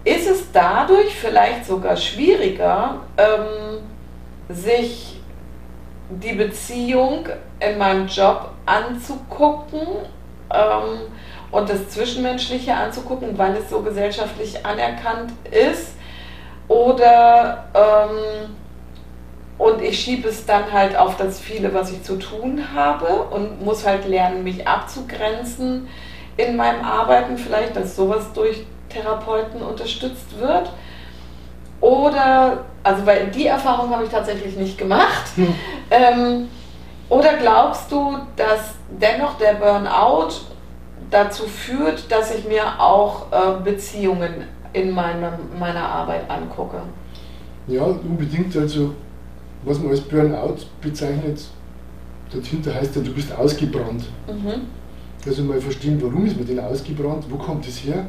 ist 0.05 0.29
es 0.29 0.51
dadurch 0.53 1.15
vielleicht 1.15 1.67
sogar 1.67 1.97
schwieriger, 1.97 3.01
ähm, 3.17 3.81
sich 4.49 5.21
die 6.11 6.33
Beziehung 6.33 7.29
in 7.61 7.79
meinem 7.79 8.07
Job 8.07 8.51
anzugucken 8.67 9.87
ähm, 10.53 11.01
und 11.51 11.69
das 11.69 11.91
Zwischenmenschliche 11.91 12.75
anzugucken, 12.75 13.37
weil 13.39 13.57
es 13.57 13.71
so 13.71 13.81
gesellschaftlich 13.83 14.65
anerkannt 14.65 15.33
ist? 15.51 15.95
Oder 16.67 17.65
ähm, 17.75 18.57
und 19.59 19.83
ich 19.83 20.01
schiebe 20.01 20.29
es 20.29 20.47
dann 20.47 20.73
halt 20.73 20.97
auf 20.97 21.19
das 21.19 21.39
viele, 21.39 21.75
was 21.75 21.93
ich 21.93 22.03
zu 22.03 22.17
tun 22.17 22.65
habe 22.75 23.07
und 23.07 23.63
muss 23.63 23.87
halt 23.87 24.09
lernen, 24.09 24.43
mich 24.43 24.67
abzugrenzen 24.67 25.87
in 26.39 26.57
meinem 26.57 26.83
Arbeiten, 26.83 27.37
vielleicht, 27.37 27.77
dass 27.77 27.95
sowas 27.95 28.33
durch 28.33 28.65
Therapeuten 28.91 29.63
unterstützt 29.63 30.39
wird. 30.39 30.71
Oder, 31.81 32.65
also 32.83 33.07
weil 33.07 33.29
die 33.29 33.47
Erfahrung 33.47 33.91
habe 33.91 34.05
ich 34.05 34.11
tatsächlich 34.11 34.57
nicht 34.57 34.77
gemacht. 34.77 35.25
Hm. 35.37 35.55
Ähm, 35.91 36.49
oder 37.09 37.37
glaubst 37.39 37.91
du, 37.91 38.19
dass 38.37 38.75
dennoch 38.91 39.39
der 39.39 39.55
Burnout 39.55 40.35
dazu 41.11 41.45
führt, 41.45 42.11
dass 42.11 42.35
ich 42.35 42.47
mir 42.47 42.81
auch 42.81 43.27
äh, 43.33 43.61
Beziehungen 43.65 44.45
in 44.73 44.91
meiner, 44.93 45.39
meiner 45.59 45.83
Arbeit 45.83 46.29
angucke? 46.29 46.77
Ja, 47.67 47.83
unbedingt. 47.83 48.57
Also 48.57 48.95
was 49.65 49.79
man 49.79 49.91
als 49.91 50.01
Burnout 50.01 50.59
bezeichnet, 50.81 51.43
dahinter 52.33 52.75
heißt 52.75 52.97
ja, 52.97 53.03
du 53.03 53.13
bist 53.13 53.37
ausgebrannt. 53.37 54.05
Mhm. 54.27 54.67
Also 55.27 55.43
mal 55.43 55.61
verstehen, 55.61 56.01
warum 56.01 56.25
ist 56.27 56.37
man 56.37 56.47
denn 56.47 56.61
ausgebrannt, 56.61 57.25
wo 57.29 57.37
kommt 57.37 57.67
es 57.67 57.85
her, 57.85 58.07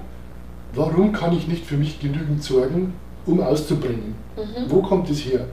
warum 0.73 1.11
kann 1.11 1.35
ich 1.35 1.47
nicht 1.47 1.65
für 1.65 1.77
mich 1.77 1.99
genügend 1.99 2.43
sorgen, 2.43 2.93
um 3.25 3.39
auszubrennen, 3.41 4.15
mhm. 4.35 4.69
wo 4.69 4.81
kommt 4.81 5.09
es 5.09 5.19
her? 5.25 5.45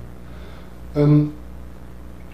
Ähm, 0.94 1.32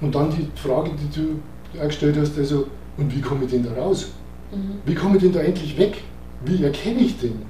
und 0.01 0.15
dann 0.15 0.31
die 0.31 0.49
Frage, 0.55 0.91
die 0.91 1.21
du 1.21 1.81
gestellt 1.81 2.17
hast, 2.19 2.39
also, 2.39 2.67
und 2.97 3.15
wie 3.15 3.21
komme 3.21 3.45
ich 3.45 3.51
denn 3.51 3.65
da 3.65 3.73
raus? 3.73 4.13
Mhm. 4.53 4.81
Wie 4.85 4.95
komme 4.95 5.17
ich 5.17 5.23
denn 5.23 5.33
da 5.33 5.41
endlich 5.41 5.77
weg? 5.79 6.03
Wie 6.45 6.63
erkenne 6.63 7.01
ich 7.01 7.19
denn, 7.19 7.43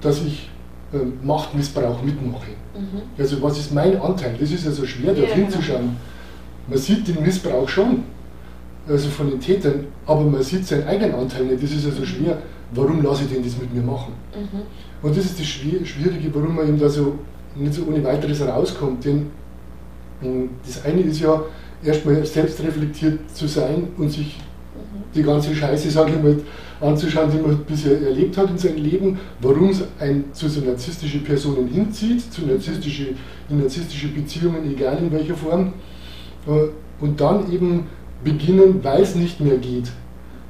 dass 0.00 0.22
ich 0.22 0.50
ähm, 0.94 1.14
Machtmissbrauch 1.22 2.02
mitmache. 2.02 2.50
Mhm. 2.74 3.02
Also 3.18 3.42
was 3.42 3.58
ist 3.58 3.74
mein 3.74 4.00
Anteil? 4.00 4.36
Das 4.38 4.50
ist 4.50 4.64
ja 4.64 4.70
so 4.70 4.86
schwer, 4.86 5.12
dort 5.12 5.30
ja, 5.30 5.34
hinzuschauen. 5.34 5.96
Man 6.68 6.78
sieht 6.78 7.08
den 7.08 7.22
Missbrauch 7.22 7.68
schon, 7.68 8.04
also 8.88 9.08
von 9.08 9.30
den 9.30 9.40
Tätern, 9.40 9.86
aber 10.06 10.22
man 10.22 10.42
sieht 10.42 10.66
seinen 10.66 10.86
eigenen 10.86 11.14
Anteil 11.14 11.44
nicht. 11.46 11.62
Das 11.62 11.72
ist 11.72 11.84
ja 11.84 11.90
so 11.90 12.00
mhm. 12.00 12.06
schwer. 12.06 12.38
Warum 12.74 13.02
lasse 13.02 13.24
ich 13.24 13.30
denn 13.30 13.42
das 13.42 13.58
mit 13.58 13.72
mir 13.72 13.82
machen? 13.82 14.12
Mhm. 14.34 15.06
Und 15.06 15.16
das 15.16 15.24
ist 15.24 15.38
das 15.38 15.46
Schwierige, 15.46 16.34
warum 16.34 16.56
man 16.56 16.68
eben 16.68 16.78
da 16.78 16.88
so 16.88 17.18
nicht 17.56 17.74
so 17.74 17.84
ohne 17.86 18.02
weiteres 18.02 18.40
rauskommt. 18.40 19.04
Denn 19.04 19.26
das 20.64 20.84
eine 20.84 21.00
ist 21.02 21.20
ja, 21.20 21.42
erstmal 21.84 22.24
selbstreflektiert 22.24 23.30
zu 23.32 23.46
sein 23.46 23.88
und 23.98 24.10
sich 24.10 24.38
mhm. 24.38 25.02
die 25.14 25.22
ganze 25.22 25.54
Scheiße, 25.54 25.90
sage 25.90 26.12
ich 26.12 26.22
mal, 26.22 26.36
anzuschauen, 26.80 27.30
die 27.30 27.38
man 27.38 27.58
bisher 27.64 28.00
erlebt 28.00 28.36
hat 28.36 28.50
in 28.50 28.58
seinem 28.58 28.82
Leben, 28.82 29.18
warum 29.40 29.70
es 29.70 29.82
ein 30.00 30.24
zu 30.32 30.48
so 30.48 30.60
narzisstische 30.60 31.18
Personen 31.18 31.68
hinzieht, 31.68 32.32
zu 32.32 32.46
narzisstische, 32.46 33.08
in 33.48 33.58
narzisstische 33.58 34.08
Beziehungen, 34.08 34.70
egal 34.70 34.98
in 34.98 35.12
welcher 35.12 35.34
Form. 35.34 35.72
Äh, 36.46 36.68
und 37.00 37.20
dann 37.20 37.50
eben 37.52 37.86
beginnen, 38.22 38.82
weil 38.82 39.02
es 39.02 39.14
nicht 39.14 39.40
mehr 39.40 39.58
geht, 39.58 39.90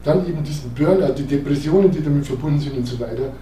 dann 0.04 0.26
eben 0.28 0.42
diesen 0.44 0.70
Burnout, 0.70 1.14
die 1.14 1.24
Depressionen, 1.24 1.90
die 1.90 2.02
damit 2.02 2.26
verbunden 2.26 2.60
sind 2.60 2.76
und 2.76 2.86
so 2.86 3.00
weiter, 3.00 3.32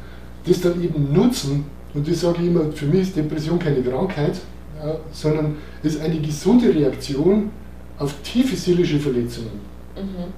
das 0.47 0.61
dann 0.61 0.83
eben 0.83 1.13
nutzen, 1.13 1.65
und 1.95 2.09
das 2.09 2.21
sage 2.21 2.39
ich 2.41 2.49
immer, 2.49 2.73
für 2.73 2.87
mich 2.87 3.03
ist 3.03 3.17
Depression 3.17 3.59
keine 3.59 3.83
Krankheit, 3.83 4.41
ja, 4.83 4.97
sondern 5.13 5.57
ist 5.83 6.01
eine 6.01 6.19
gesunde 6.19 6.75
Reaktion 6.75 7.51
auf 7.99 8.15
tiefe 8.23 8.57
seelische 8.57 8.99
Verletzungen. 8.99 9.61
Mhm. 9.97 10.33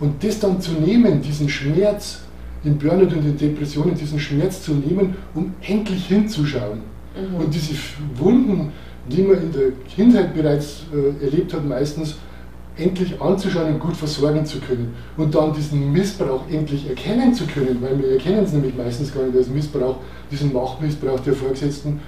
Und 0.00 0.24
das 0.24 0.40
dann 0.40 0.60
zu 0.60 0.72
nehmen, 0.72 1.20
diesen 1.20 1.48
Schmerz 1.48 2.22
in 2.64 2.78
Burnout 2.78 3.14
und 3.16 3.26
in 3.26 3.36
Depressionen, 3.36 3.94
diesen 3.94 4.18
Schmerz 4.18 4.62
zu 4.62 4.72
nehmen, 4.72 5.14
um 5.34 5.52
endlich 5.60 6.06
hinzuschauen. 6.06 6.80
Mhm. 7.14 7.36
Und 7.36 7.54
diese 7.54 7.74
Wunden, 8.16 8.72
die 9.10 9.22
man 9.22 9.42
in 9.42 9.52
der 9.52 9.72
Kindheit 9.94 10.34
bereits 10.34 10.84
äh, 10.92 11.24
erlebt 11.24 11.52
hat, 11.52 11.66
meistens 11.66 12.16
endlich 12.80 13.20
anzuschauen 13.20 13.74
und 13.74 13.80
gut 13.80 13.96
versorgen 13.96 14.44
zu 14.44 14.60
können. 14.60 14.94
Und 15.16 15.34
dann 15.34 15.52
diesen 15.52 15.92
Missbrauch 15.92 16.42
endlich 16.50 16.88
erkennen 16.88 17.34
zu 17.34 17.46
können, 17.46 17.78
weil 17.80 17.98
wir 17.98 18.12
erkennen 18.12 18.44
es 18.44 18.52
nämlich 18.52 18.74
meistens 18.76 19.12
gar 19.12 19.24
nicht 19.24 19.36
als 19.36 19.48
Missbrauch, 19.48 19.96
diesen 20.30 20.52
Machtmissbrauch 20.52 21.20
der 21.20 21.34
Vorgesetzten, 21.34 22.00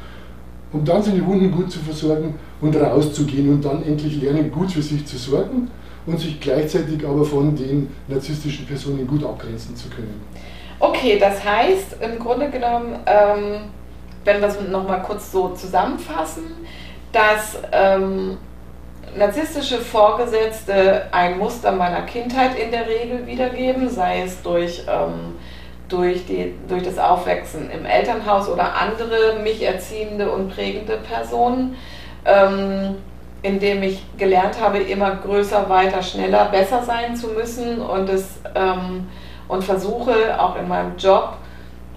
um 0.73 0.85
dann 0.85 1.03
seine 1.03 1.25
Wunden 1.27 1.51
gut 1.51 1.71
zu 1.71 1.81
versorgen 1.81 2.35
und 2.61 2.75
rauszugehen 2.77 3.51
und 3.51 3.65
dann 3.65 3.85
endlich 3.85 4.21
lernen, 4.23 4.51
gut 4.51 4.73
für 4.73 4.83
sich 4.83 5.05
zu 5.05 5.17
sorgen 5.17 5.69
und 6.07 6.19
sich 6.19 6.41
gleichzeitig 6.41 7.07
aber 7.07 7.25
von 7.25 7.55
den 7.55 7.89
narzisstischen 8.09 8.67
Personen 8.67 9.07
gut 9.07 9.23
abgrenzen 9.25 9.77
zu 9.77 9.89
können. 9.89 10.21
Okay, 10.81 11.19
das 11.19 11.45
heißt 11.45 11.97
im 12.01 12.19
Grunde 12.19 12.51
genommen, 12.51 12.97
ähm, 13.07 13.71
wenn 14.25 14.41
wir 14.41 14.49
es 14.49 14.57
nochmal 14.69 15.03
kurz 15.03 15.31
so 15.31 15.51
zusammenfassen, 15.51 16.45
dass 17.13 17.59
ähm, 17.71 18.39
narzisstische 19.17 19.79
Vorgesetzte 19.79 21.07
ein 21.13 21.39
Muster 21.39 21.73
meiner 21.73 22.03
Kindheit 22.03 22.59
in 22.59 22.71
der 22.71 22.87
Regel 22.87 23.27
wiedergeben, 23.27 23.89
sei 23.89 24.23
es 24.23 24.43
durch, 24.43 24.85
ähm, 24.89 25.37
durch, 25.89 26.27
die, 26.27 26.55
durch 26.69 26.83
das 26.83 26.99
Aufwachsen 26.99 27.71
im 27.71 27.85
Elternhaus 27.85 28.49
oder 28.49 28.75
andere 28.75 29.41
mich 29.43 29.63
erziehende 29.63 30.31
und 30.31 30.55
prägende 30.55 30.97
Personen, 30.97 31.77
ähm, 32.25 32.97
indem 33.43 33.83
ich 33.83 34.05
gelernt 34.17 34.61
habe, 34.61 34.79
immer 34.79 35.17
größer, 35.17 35.69
weiter, 35.69 36.03
schneller, 36.03 36.47
besser 36.47 36.83
sein 36.83 37.17
zu 37.17 37.29
müssen 37.29 37.81
und, 37.81 38.09
es, 38.09 38.41
ähm, 38.55 39.09
und 39.49 39.65
versuche 39.65 40.41
auch 40.41 40.57
in 40.57 40.69
meinem 40.69 40.97
Job 40.97 41.35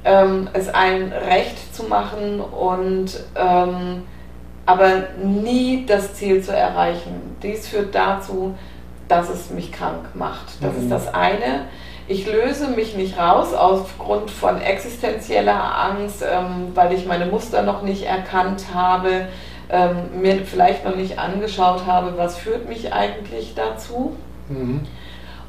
ähm, 0.04 0.50
es 0.54 0.70
allen 0.70 1.12
recht 1.12 1.76
zu 1.76 1.84
machen 1.84 2.40
und 2.40 3.12
ähm, 3.36 4.04
aber 4.66 5.04
nie 5.24 5.86
das 5.86 6.16
Ziel 6.16 6.42
zu 6.42 6.56
erreichen. 6.56 7.38
Dies 7.44 7.68
führt 7.68 7.94
dazu, 7.94 8.56
dass 9.08 9.30
es 9.30 9.52
mich 9.52 9.72
krank 9.72 10.16
macht. 10.16 10.62
Das 10.62 10.74
mhm. 10.74 10.84
ist 10.84 10.92
das 10.92 11.14
eine. 11.14 11.66
Ich 12.08 12.28
löse 12.28 12.70
mich 12.70 12.96
nicht 12.96 13.18
raus 13.18 13.54
aufgrund 13.54 14.30
von 14.30 14.62
existenzieller 14.62 15.78
Angst, 15.78 16.24
ähm, 16.24 16.72
weil 16.76 16.94
ich 16.94 17.06
meine 17.06 17.26
Muster 17.26 17.64
noch 17.64 17.82
nicht 17.82 18.04
erkannt 18.04 18.66
habe, 18.74 19.28
ähm, 19.70 20.22
mir 20.22 20.46
vielleicht 20.46 20.86
noch 20.86 20.96
nicht 20.96 21.18
angeschaut 21.18 21.86
habe, 21.88 22.14
was 22.18 22.38
führt 22.38 22.70
mich 22.70 22.94
eigentlich 22.94 23.54
dazu. 23.56 24.16
Mhm. 24.50 24.82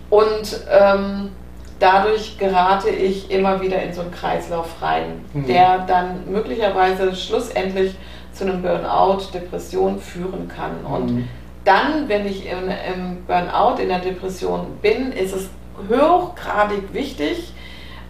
Und 0.09 0.61
ähm, 0.71 1.31
dadurch 1.79 2.39
gerate 2.39 2.89
ich 2.91 3.31
immer 3.31 3.61
wieder 3.61 3.83
in 3.83 3.93
so 3.93 4.01
einen 4.01 4.13
Kreislauf 4.13 4.81
rein, 4.81 5.25
mhm. 5.35 5.47
der 5.47 5.79
dann 5.87 6.31
möglicherweise 6.31 7.15
schlussendlich 7.15 7.95
zu 8.37 8.45
einem 8.45 8.63
Burnout, 8.63 9.33
Depression 9.33 9.99
führen 9.99 10.49
kann. 10.49 10.85
Und 10.85 11.15
mhm. 11.15 11.29
dann, 11.65 12.09
wenn 12.09 12.27
ich 12.27 12.47
im, 12.47 12.69
im, 12.69 13.25
Burnout, 13.27 13.81
in 13.81 13.89
der 13.89 14.01
Depression 14.01 14.79
bin, 14.83 15.13
ist 15.13 15.35
es 15.35 15.49
hochgradig 15.91 16.93
wichtig, 16.93 17.53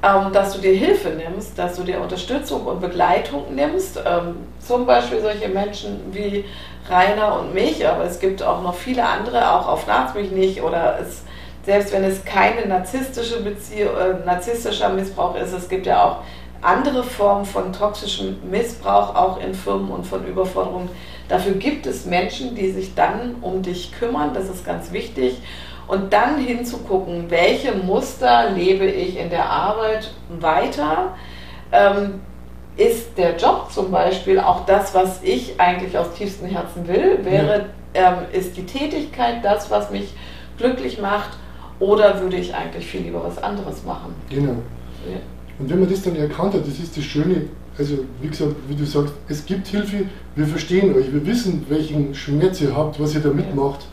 ähm, 0.02 0.32
dass 0.32 0.54
du 0.54 0.60
dir 0.60 0.74
Hilfe 0.74 1.10
nimmst, 1.10 1.58
dass 1.58 1.76
du 1.76 1.82
dir 1.82 2.00
Unterstützung 2.00 2.66
und 2.66 2.80
Begleitung 2.80 3.54
nimmst. 3.54 3.98
Ähm, 3.98 4.36
zum 4.58 4.86
Beispiel 4.86 5.20
solche 5.20 5.48
Menschen 5.48 6.00
wie 6.12 6.44
Rainer 6.88 7.40
und 7.40 7.54
mich, 7.54 7.86
aber 7.86 8.04
es 8.04 8.20
gibt 8.20 8.42
auch 8.42 8.62
noch 8.62 8.74
viele 8.74 9.04
andere, 9.04 9.52
auch 9.52 9.66
auf 9.66 9.86
Nachts 9.86 10.14
mich 10.14 10.30
nicht 10.30 10.62
oder 10.62 10.98
es 11.00 11.22
selbst 11.66 11.92
wenn 11.92 12.04
es 12.04 12.24
keine 12.24 12.64
narzisstische 12.66 13.42
Beziehung, 13.42 13.90
äh, 13.96 14.24
narzisstischer 14.24 14.88
Missbrauch 14.88 15.34
ist, 15.34 15.52
es 15.52 15.68
gibt 15.68 15.86
ja 15.86 16.04
auch 16.04 16.18
andere 16.62 17.02
Formen 17.02 17.44
von 17.44 17.72
toxischem 17.72 18.36
Missbrauch 18.50 19.14
auch 19.14 19.40
in 19.40 19.54
Firmen 19.54 19.90
und 19.90 20.06
von 20.06 20.26
Überforderung. 20.26 20.88
Dafür 21.28 21.54
gibt 21.54 21.86
es 21.86 22.06
Menschen, 22.06 22.54
die 22.54 22.70
sich 22.70 22.94
dann 22.94 23.36
um 23.40 23.62
dich 23.62 23.92
kümmern, 23.92 24.32
das 24.34 24.48
ist 24.48 24.64
ganz 24.64 24.92
wichtig. 24.92 25.38
Und 25.88 26.12
dann 26.12 26.38
hinzugucken, 26.38 27.30
welche 27.30 27.72
Muster 27.72 28.50
lebe 28.50 28.86
ich 28.86 29.18
in 29.18 29.30
der 29.30 29.48
Arbeit 29.48 30.10
weiter. 30.28 31.14
Ähm, 31.70 32.20
ist 32.76 33.16
der 33.16 33.36
Job 33.36 33.68
zum 33.70 33.90
Beispiel 33.90 34.38
auch 34.38 34.66
das, 34.66 34.94
was 34.94 35.22
ich 35.22 35.58
eigentlich 35.58 35.96
aus 35.96 36.12
tiefstem 36.12 36.48
Herzen 36.48 36.86
will? 36.86 37.24
Wäre, 37.24 37.66
ähm, 37.94 38.14
ist 38.32 38.56
die 38.56 38.66
Tätigkeit 38.66 39.44
das, 39.44 39.70
was 39.70 39.90
mich 39.90 40.12
glücklich 40.58 41.00
macht? 41.00 41.30
Oder 41.78 42.20
würde 42.20 42.36
ich 42.36 42.54
eigentlich 42.54 42.86
viel 42.86 43.02
lieber 43.02 43.22
was 43.22 43.42
anderes 43.42 43.84
machen? 43.84 44.14
Genau. 44.28 44.56
Ja. 45.08 45.18
Und 45.58 45.70
wenn 45.70 45.80
man 45.80 45.88
das 45.88 46.02
dann 46.02 46.16
erkannt 46.16 46.54
hat, 46.54 46.66
das 46.66 46.78
ist 46.78 46.96
das 46.96 47.04
Schöne, 47.04 47.42
also 47.78 47.98
wie 48.20 48.28
gesagt, 48.28 48.54
wie 48.68 48.74
du 48.74 48.84
sagst, 48.84 49.14
es 49.28 49.44
gibt 49.44 49.66
Hilfe, 49.66 50.04
wir 50.34 50.46
verstehen 50.46 50.94
euch, 50.94 51.12
wir 51.12 51.24
wissen, 51.26 51.64
welchen 51.68 52.14
Schmerz 52.14 52.60
ihr 52.60 52.76
habt, 52.76 53.00
was 53.00 53.14
ihr 53.14 53.20
da 53.20 53.30
mitmacht. 53.30 53.86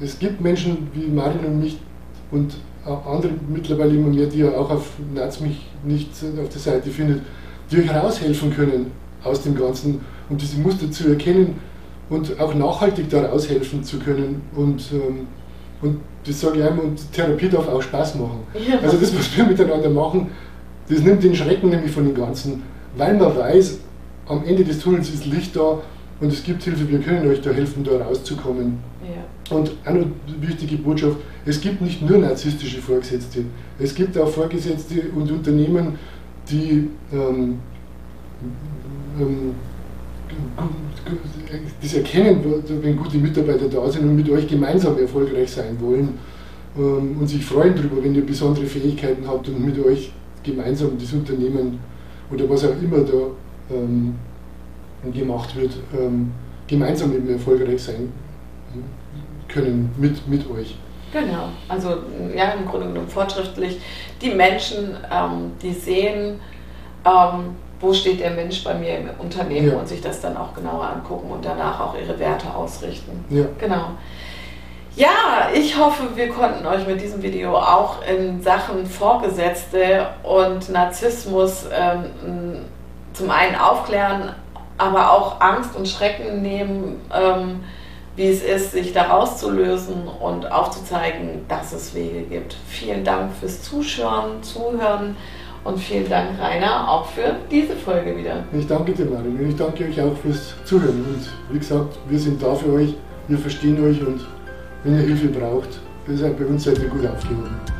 Es 0.00 0.18
gibt 0.18 0.40
Menschen 0.40 0.88
wie 0.92 1.06
Marin 1.06 1.44
und 1.46 1.60
mich 1.60 1.78
und 2.30 2.56
andere 2.84 3.32
mittlerweile 3.48 3.94
immer 3.94 4.08
mehr, 4.08 4.26
die 4.26 4.38
ihr 4.38 4.58
auch 4.58 4.70
auf 4.70 4.92
Naz 5.14 5.40
mich 5.40 5.66
nicht 5.84 6.10
auf 6.42 6.48
der 6.48 6.60
Seite 6.60 6.90
findet, 6.90 7.22
die 7.70 7.78
euch 7.78 7.90
raushelfen 7.92 8.54
können 8.54 8.90
aus 9.24 9.42
dem 9.42 9.56
Ganzen 9.56 10.00
und 10.28 10.40
diese 10.40 10.60
Muster 10.60 10.90
zu 10.90 11.08
erkennen 11.08 11.58
und 12.08 12.38
auch 12.40 12.54
nachhaltig 12.54 13.10
da 13.10 13.26
raushelfen 13.26 13.82
zu 13.82 13.98
können. 13.98 14.42
Und, 14.54 14.84
ähm, 14.92 15.26
und 15.82 16.00
das 16.24 16.40
sage 16.40 16.60
ich 16.60 16.64
einmal, 16.64 16.86
und 16.86 17.12
Therapie 17.12 17.48
darf 17.48 17.68
auch 17.68 17.82
Spaß 17.82 18.16
machen. 18.16 18.40
Ja. 18.54 18.78
Also 18.80 18.96
das, 18.96 19.16
was 19.16 19.36
wir 19.36 19.44
miteinander 19.44 19.90
machen, 19.90 20.28
das 20.88 21.00
nimmt 21.00 21.22
den 21.22 21.34
Schrecken 21.34 21.70
nämlich 21.70 21.90
von 21.90 22.04
dem 22.04 22.14
Ganzen, 22.14 22.62
weil 22.96 23.16
man 23.16 23.36
weiß, 23.36 23.78
am 24.28 24.44
Ende 24.44 24.64
des 24.64 24.78
Tunnels 24.78 25.10
ist 25.10 25.26
Licht 25.26 25.54
da 25.56 25.80
und 26.20 26.32
es 26.32 26.42
gibt 26.42 26.62
Hilfe, 26.62 26.88
wir 26.88 26.98
können 27.00 27.28
euch 27.28 27.40
da 27.40 27.50
helfen, 27.50 27.84
da 27.84 28.04
rauszukommen. 28.04 28.78
Ja. 29.02 29.56
Und 29.56 29.72
eine 29.84 30.06
wichtige 30.40 30.76
Botschaft, 30.76 31.16
es 31.44 31.60
gibt 31.60 31.80
nicht 31.80 32.02
nur 32.02 32.18
narzisstische 32.18 32.80
Vorgesetzte, 32.80 33.44
es 33.78 33.94
gibt 33.94 34.16
auch 34.18 34.28
Vorgesetzte 34.28 35.02
und 35.14 35.30
Unternehmen, 35.30 35.98
die 36.50 36.88
ähm, 37.12 37.58
ähm, 39.20 39.54
das 41.80 41.94
erkennen, 41.94 42.40
wenn 42.82 42.96
gute 42.96 43.18
Mitarbeiter 43.18 43.68
da 43.68 43.88
sind 43.90 44.04
und 44.04 44.16
mit 44.16 44.28
euch 44.28 44.46
gemeinsam 44.48 44.98
erfolgreich 44.98 45.50
sein 45.50 45.76
wollen 45.80 46.18
ähm, 46.76 47.16
und 47.20 47.28
sich 47.28 47.44
freuen 47.44 47.74
darüber, 47.74 48.02
wenn 48.02 48.14
ihr 48.14 48.26
besondere 48.26 48.66
Fähigkeiten 48.66 49.26
habt 49.26 49.48
und 49.48 49.64
mit 49.64 49.78
euch 49.84 50.12
gemeinsam 50.46 50.96
das 50.98 51.12
Unternehmen 51.12 51.78
oder 52.32 52.48
was 52.48 52.64
auch 52.64 52.80
immer 52.82 53.00
da 53.00 53.74
ähm, 53.74 54.14
gemacht 55.12 55.54
wird, 55.56 55.72
ähm, 55.98 56.32
gemeinsam 56.66 57.14
eben 57.14 57.28
erfolgreich 57.28 57.82
sein 57.82 58.12
können 59.48 59.90
mit, 59.98 60.26
mit 60.28 60.48
euch. 60.50 60.76
Genau, 61.12 61.48
also 61.68 61.88
ja, 62.34 62.50
im 62.52 62.66
Grunde 62.66 62.88
genommen 62.88 63.08
fortschrittlich. 63.08 63.80
Die 64.20 64.30
Menschen, 64.30 64.96
ähm, 65.10 65.52
die 65.62 65.72
sehen, 65.72 66.40
ähm, 67.04 67.56
wo 67.80 67.92
steht 67.92 68.20
der 68.20 68.32
Mensch 68.32 68.64
bei 68.64 68.74
mir 68.74 68.98
im 68.98 69.10
Unternehmen 69.18 69.68
ja. 69.68 69.76
und 69.76 69.86
sich 69.86 70.00
das 70.00 70.20
dann 70.20 70.36
auch 70.36 70.54
genauer 70.54 70.88
angucken 70.88 71.30
und 71.30 71.44
danach 71.44 71.78
auch 71.80 71.94
ihre 71.96 72.18
Werte 72.18 72.52
ausrichten. 72.52 73.24
Ja. 73.30 73.44
Genau. 73.58 73.90
Ja, 74.96 75.50
ich 75.52 75.78
hoffe, 75.78 76.04
wir 76.14 76.30
konnten 76.30 76.64
euch 76.64 76.86
mit 76.86 77.02
diesem 77.02 77.22
Video 77.22 77.54
auch 77.54 77.96
in 78.02 78.40
Sachen 78.40 78.86
Vorgesetzte 78.86 80.06
und 80.22 80.70
Narzissmus 80.70 81.66
ähm, 81.70 82.60
zum 83.12 83.30
einen 83.30 83.56
aufklären, 83.56 84.32
aber 84.78 85.12
auch 85.12 85.38
Angst 85.42 85.76
und 85.76 85.86
Schrecken 85.86 86.40
nehmen, 86.40 86.98
ähm, 87.14 87.60
wie 88.16 88.28
es 88.30 88.42
ist, 88.42 88.72
sich 88.72 88.94
da 88.94 89.02
rauszulösen 89.02 90.08
und 90.08 90.50
aufzuzeigen, 90.50 91.44
dass 91.46 91.74
es 91.74 91.94
Wege 91.94 92.22
gibt. 92.22 92.56
Vielen 92.66 93.04
Dank 93.04 93.32
fürs 93.38 93.62
Zuschauen, 93.64 94.42
Zuhören 94.42 95.14
und 95.62 95.78
vielen 95.78 96.08
Dank, 96.08 96.40
Rainer, 96.40 96.90
auch 96.90 97.04
für 97.04 97.36
diese 97.50 97.76
Folge 97.76 98.16
wieder. 98.16 98.44
Ich 98.58 98.66
danke 98.66 98.92
dir, 98.92 99.04
Marin, 99.04 99.38
und 99.38 99.50
ich 99.50 99.56
danke 99.56 99.84
euch 99.84 100.00
auch 100.00 100.16
fürs 100.22 100.54
Zuhören. 100.64 101.04
Und 101.04 101.54
wie 101.54 101.58
gesagt, 101.58 101.98
wir 102.08 102.18
sind 102.18 102.42
da 102.42 102.54
für 102.54 102.72
euch, 102.72 102.94
wir 103.28 103.36
verstehen 103.36 103.84
euch 103.84 104.00
und 104.00 104.35
wenn 104.86 105.00
ihr 105.00 105.06
Hilfe 105.06 105.28
braucht, 105.28 105.80
ihr 106.08 106.16
seid 106.16 106.38
bei 106.38 106.46
uns 106.46 106.62
seid 106.62 106.78
gut 106.88 107.04
aufgehoben. 107.04 107.75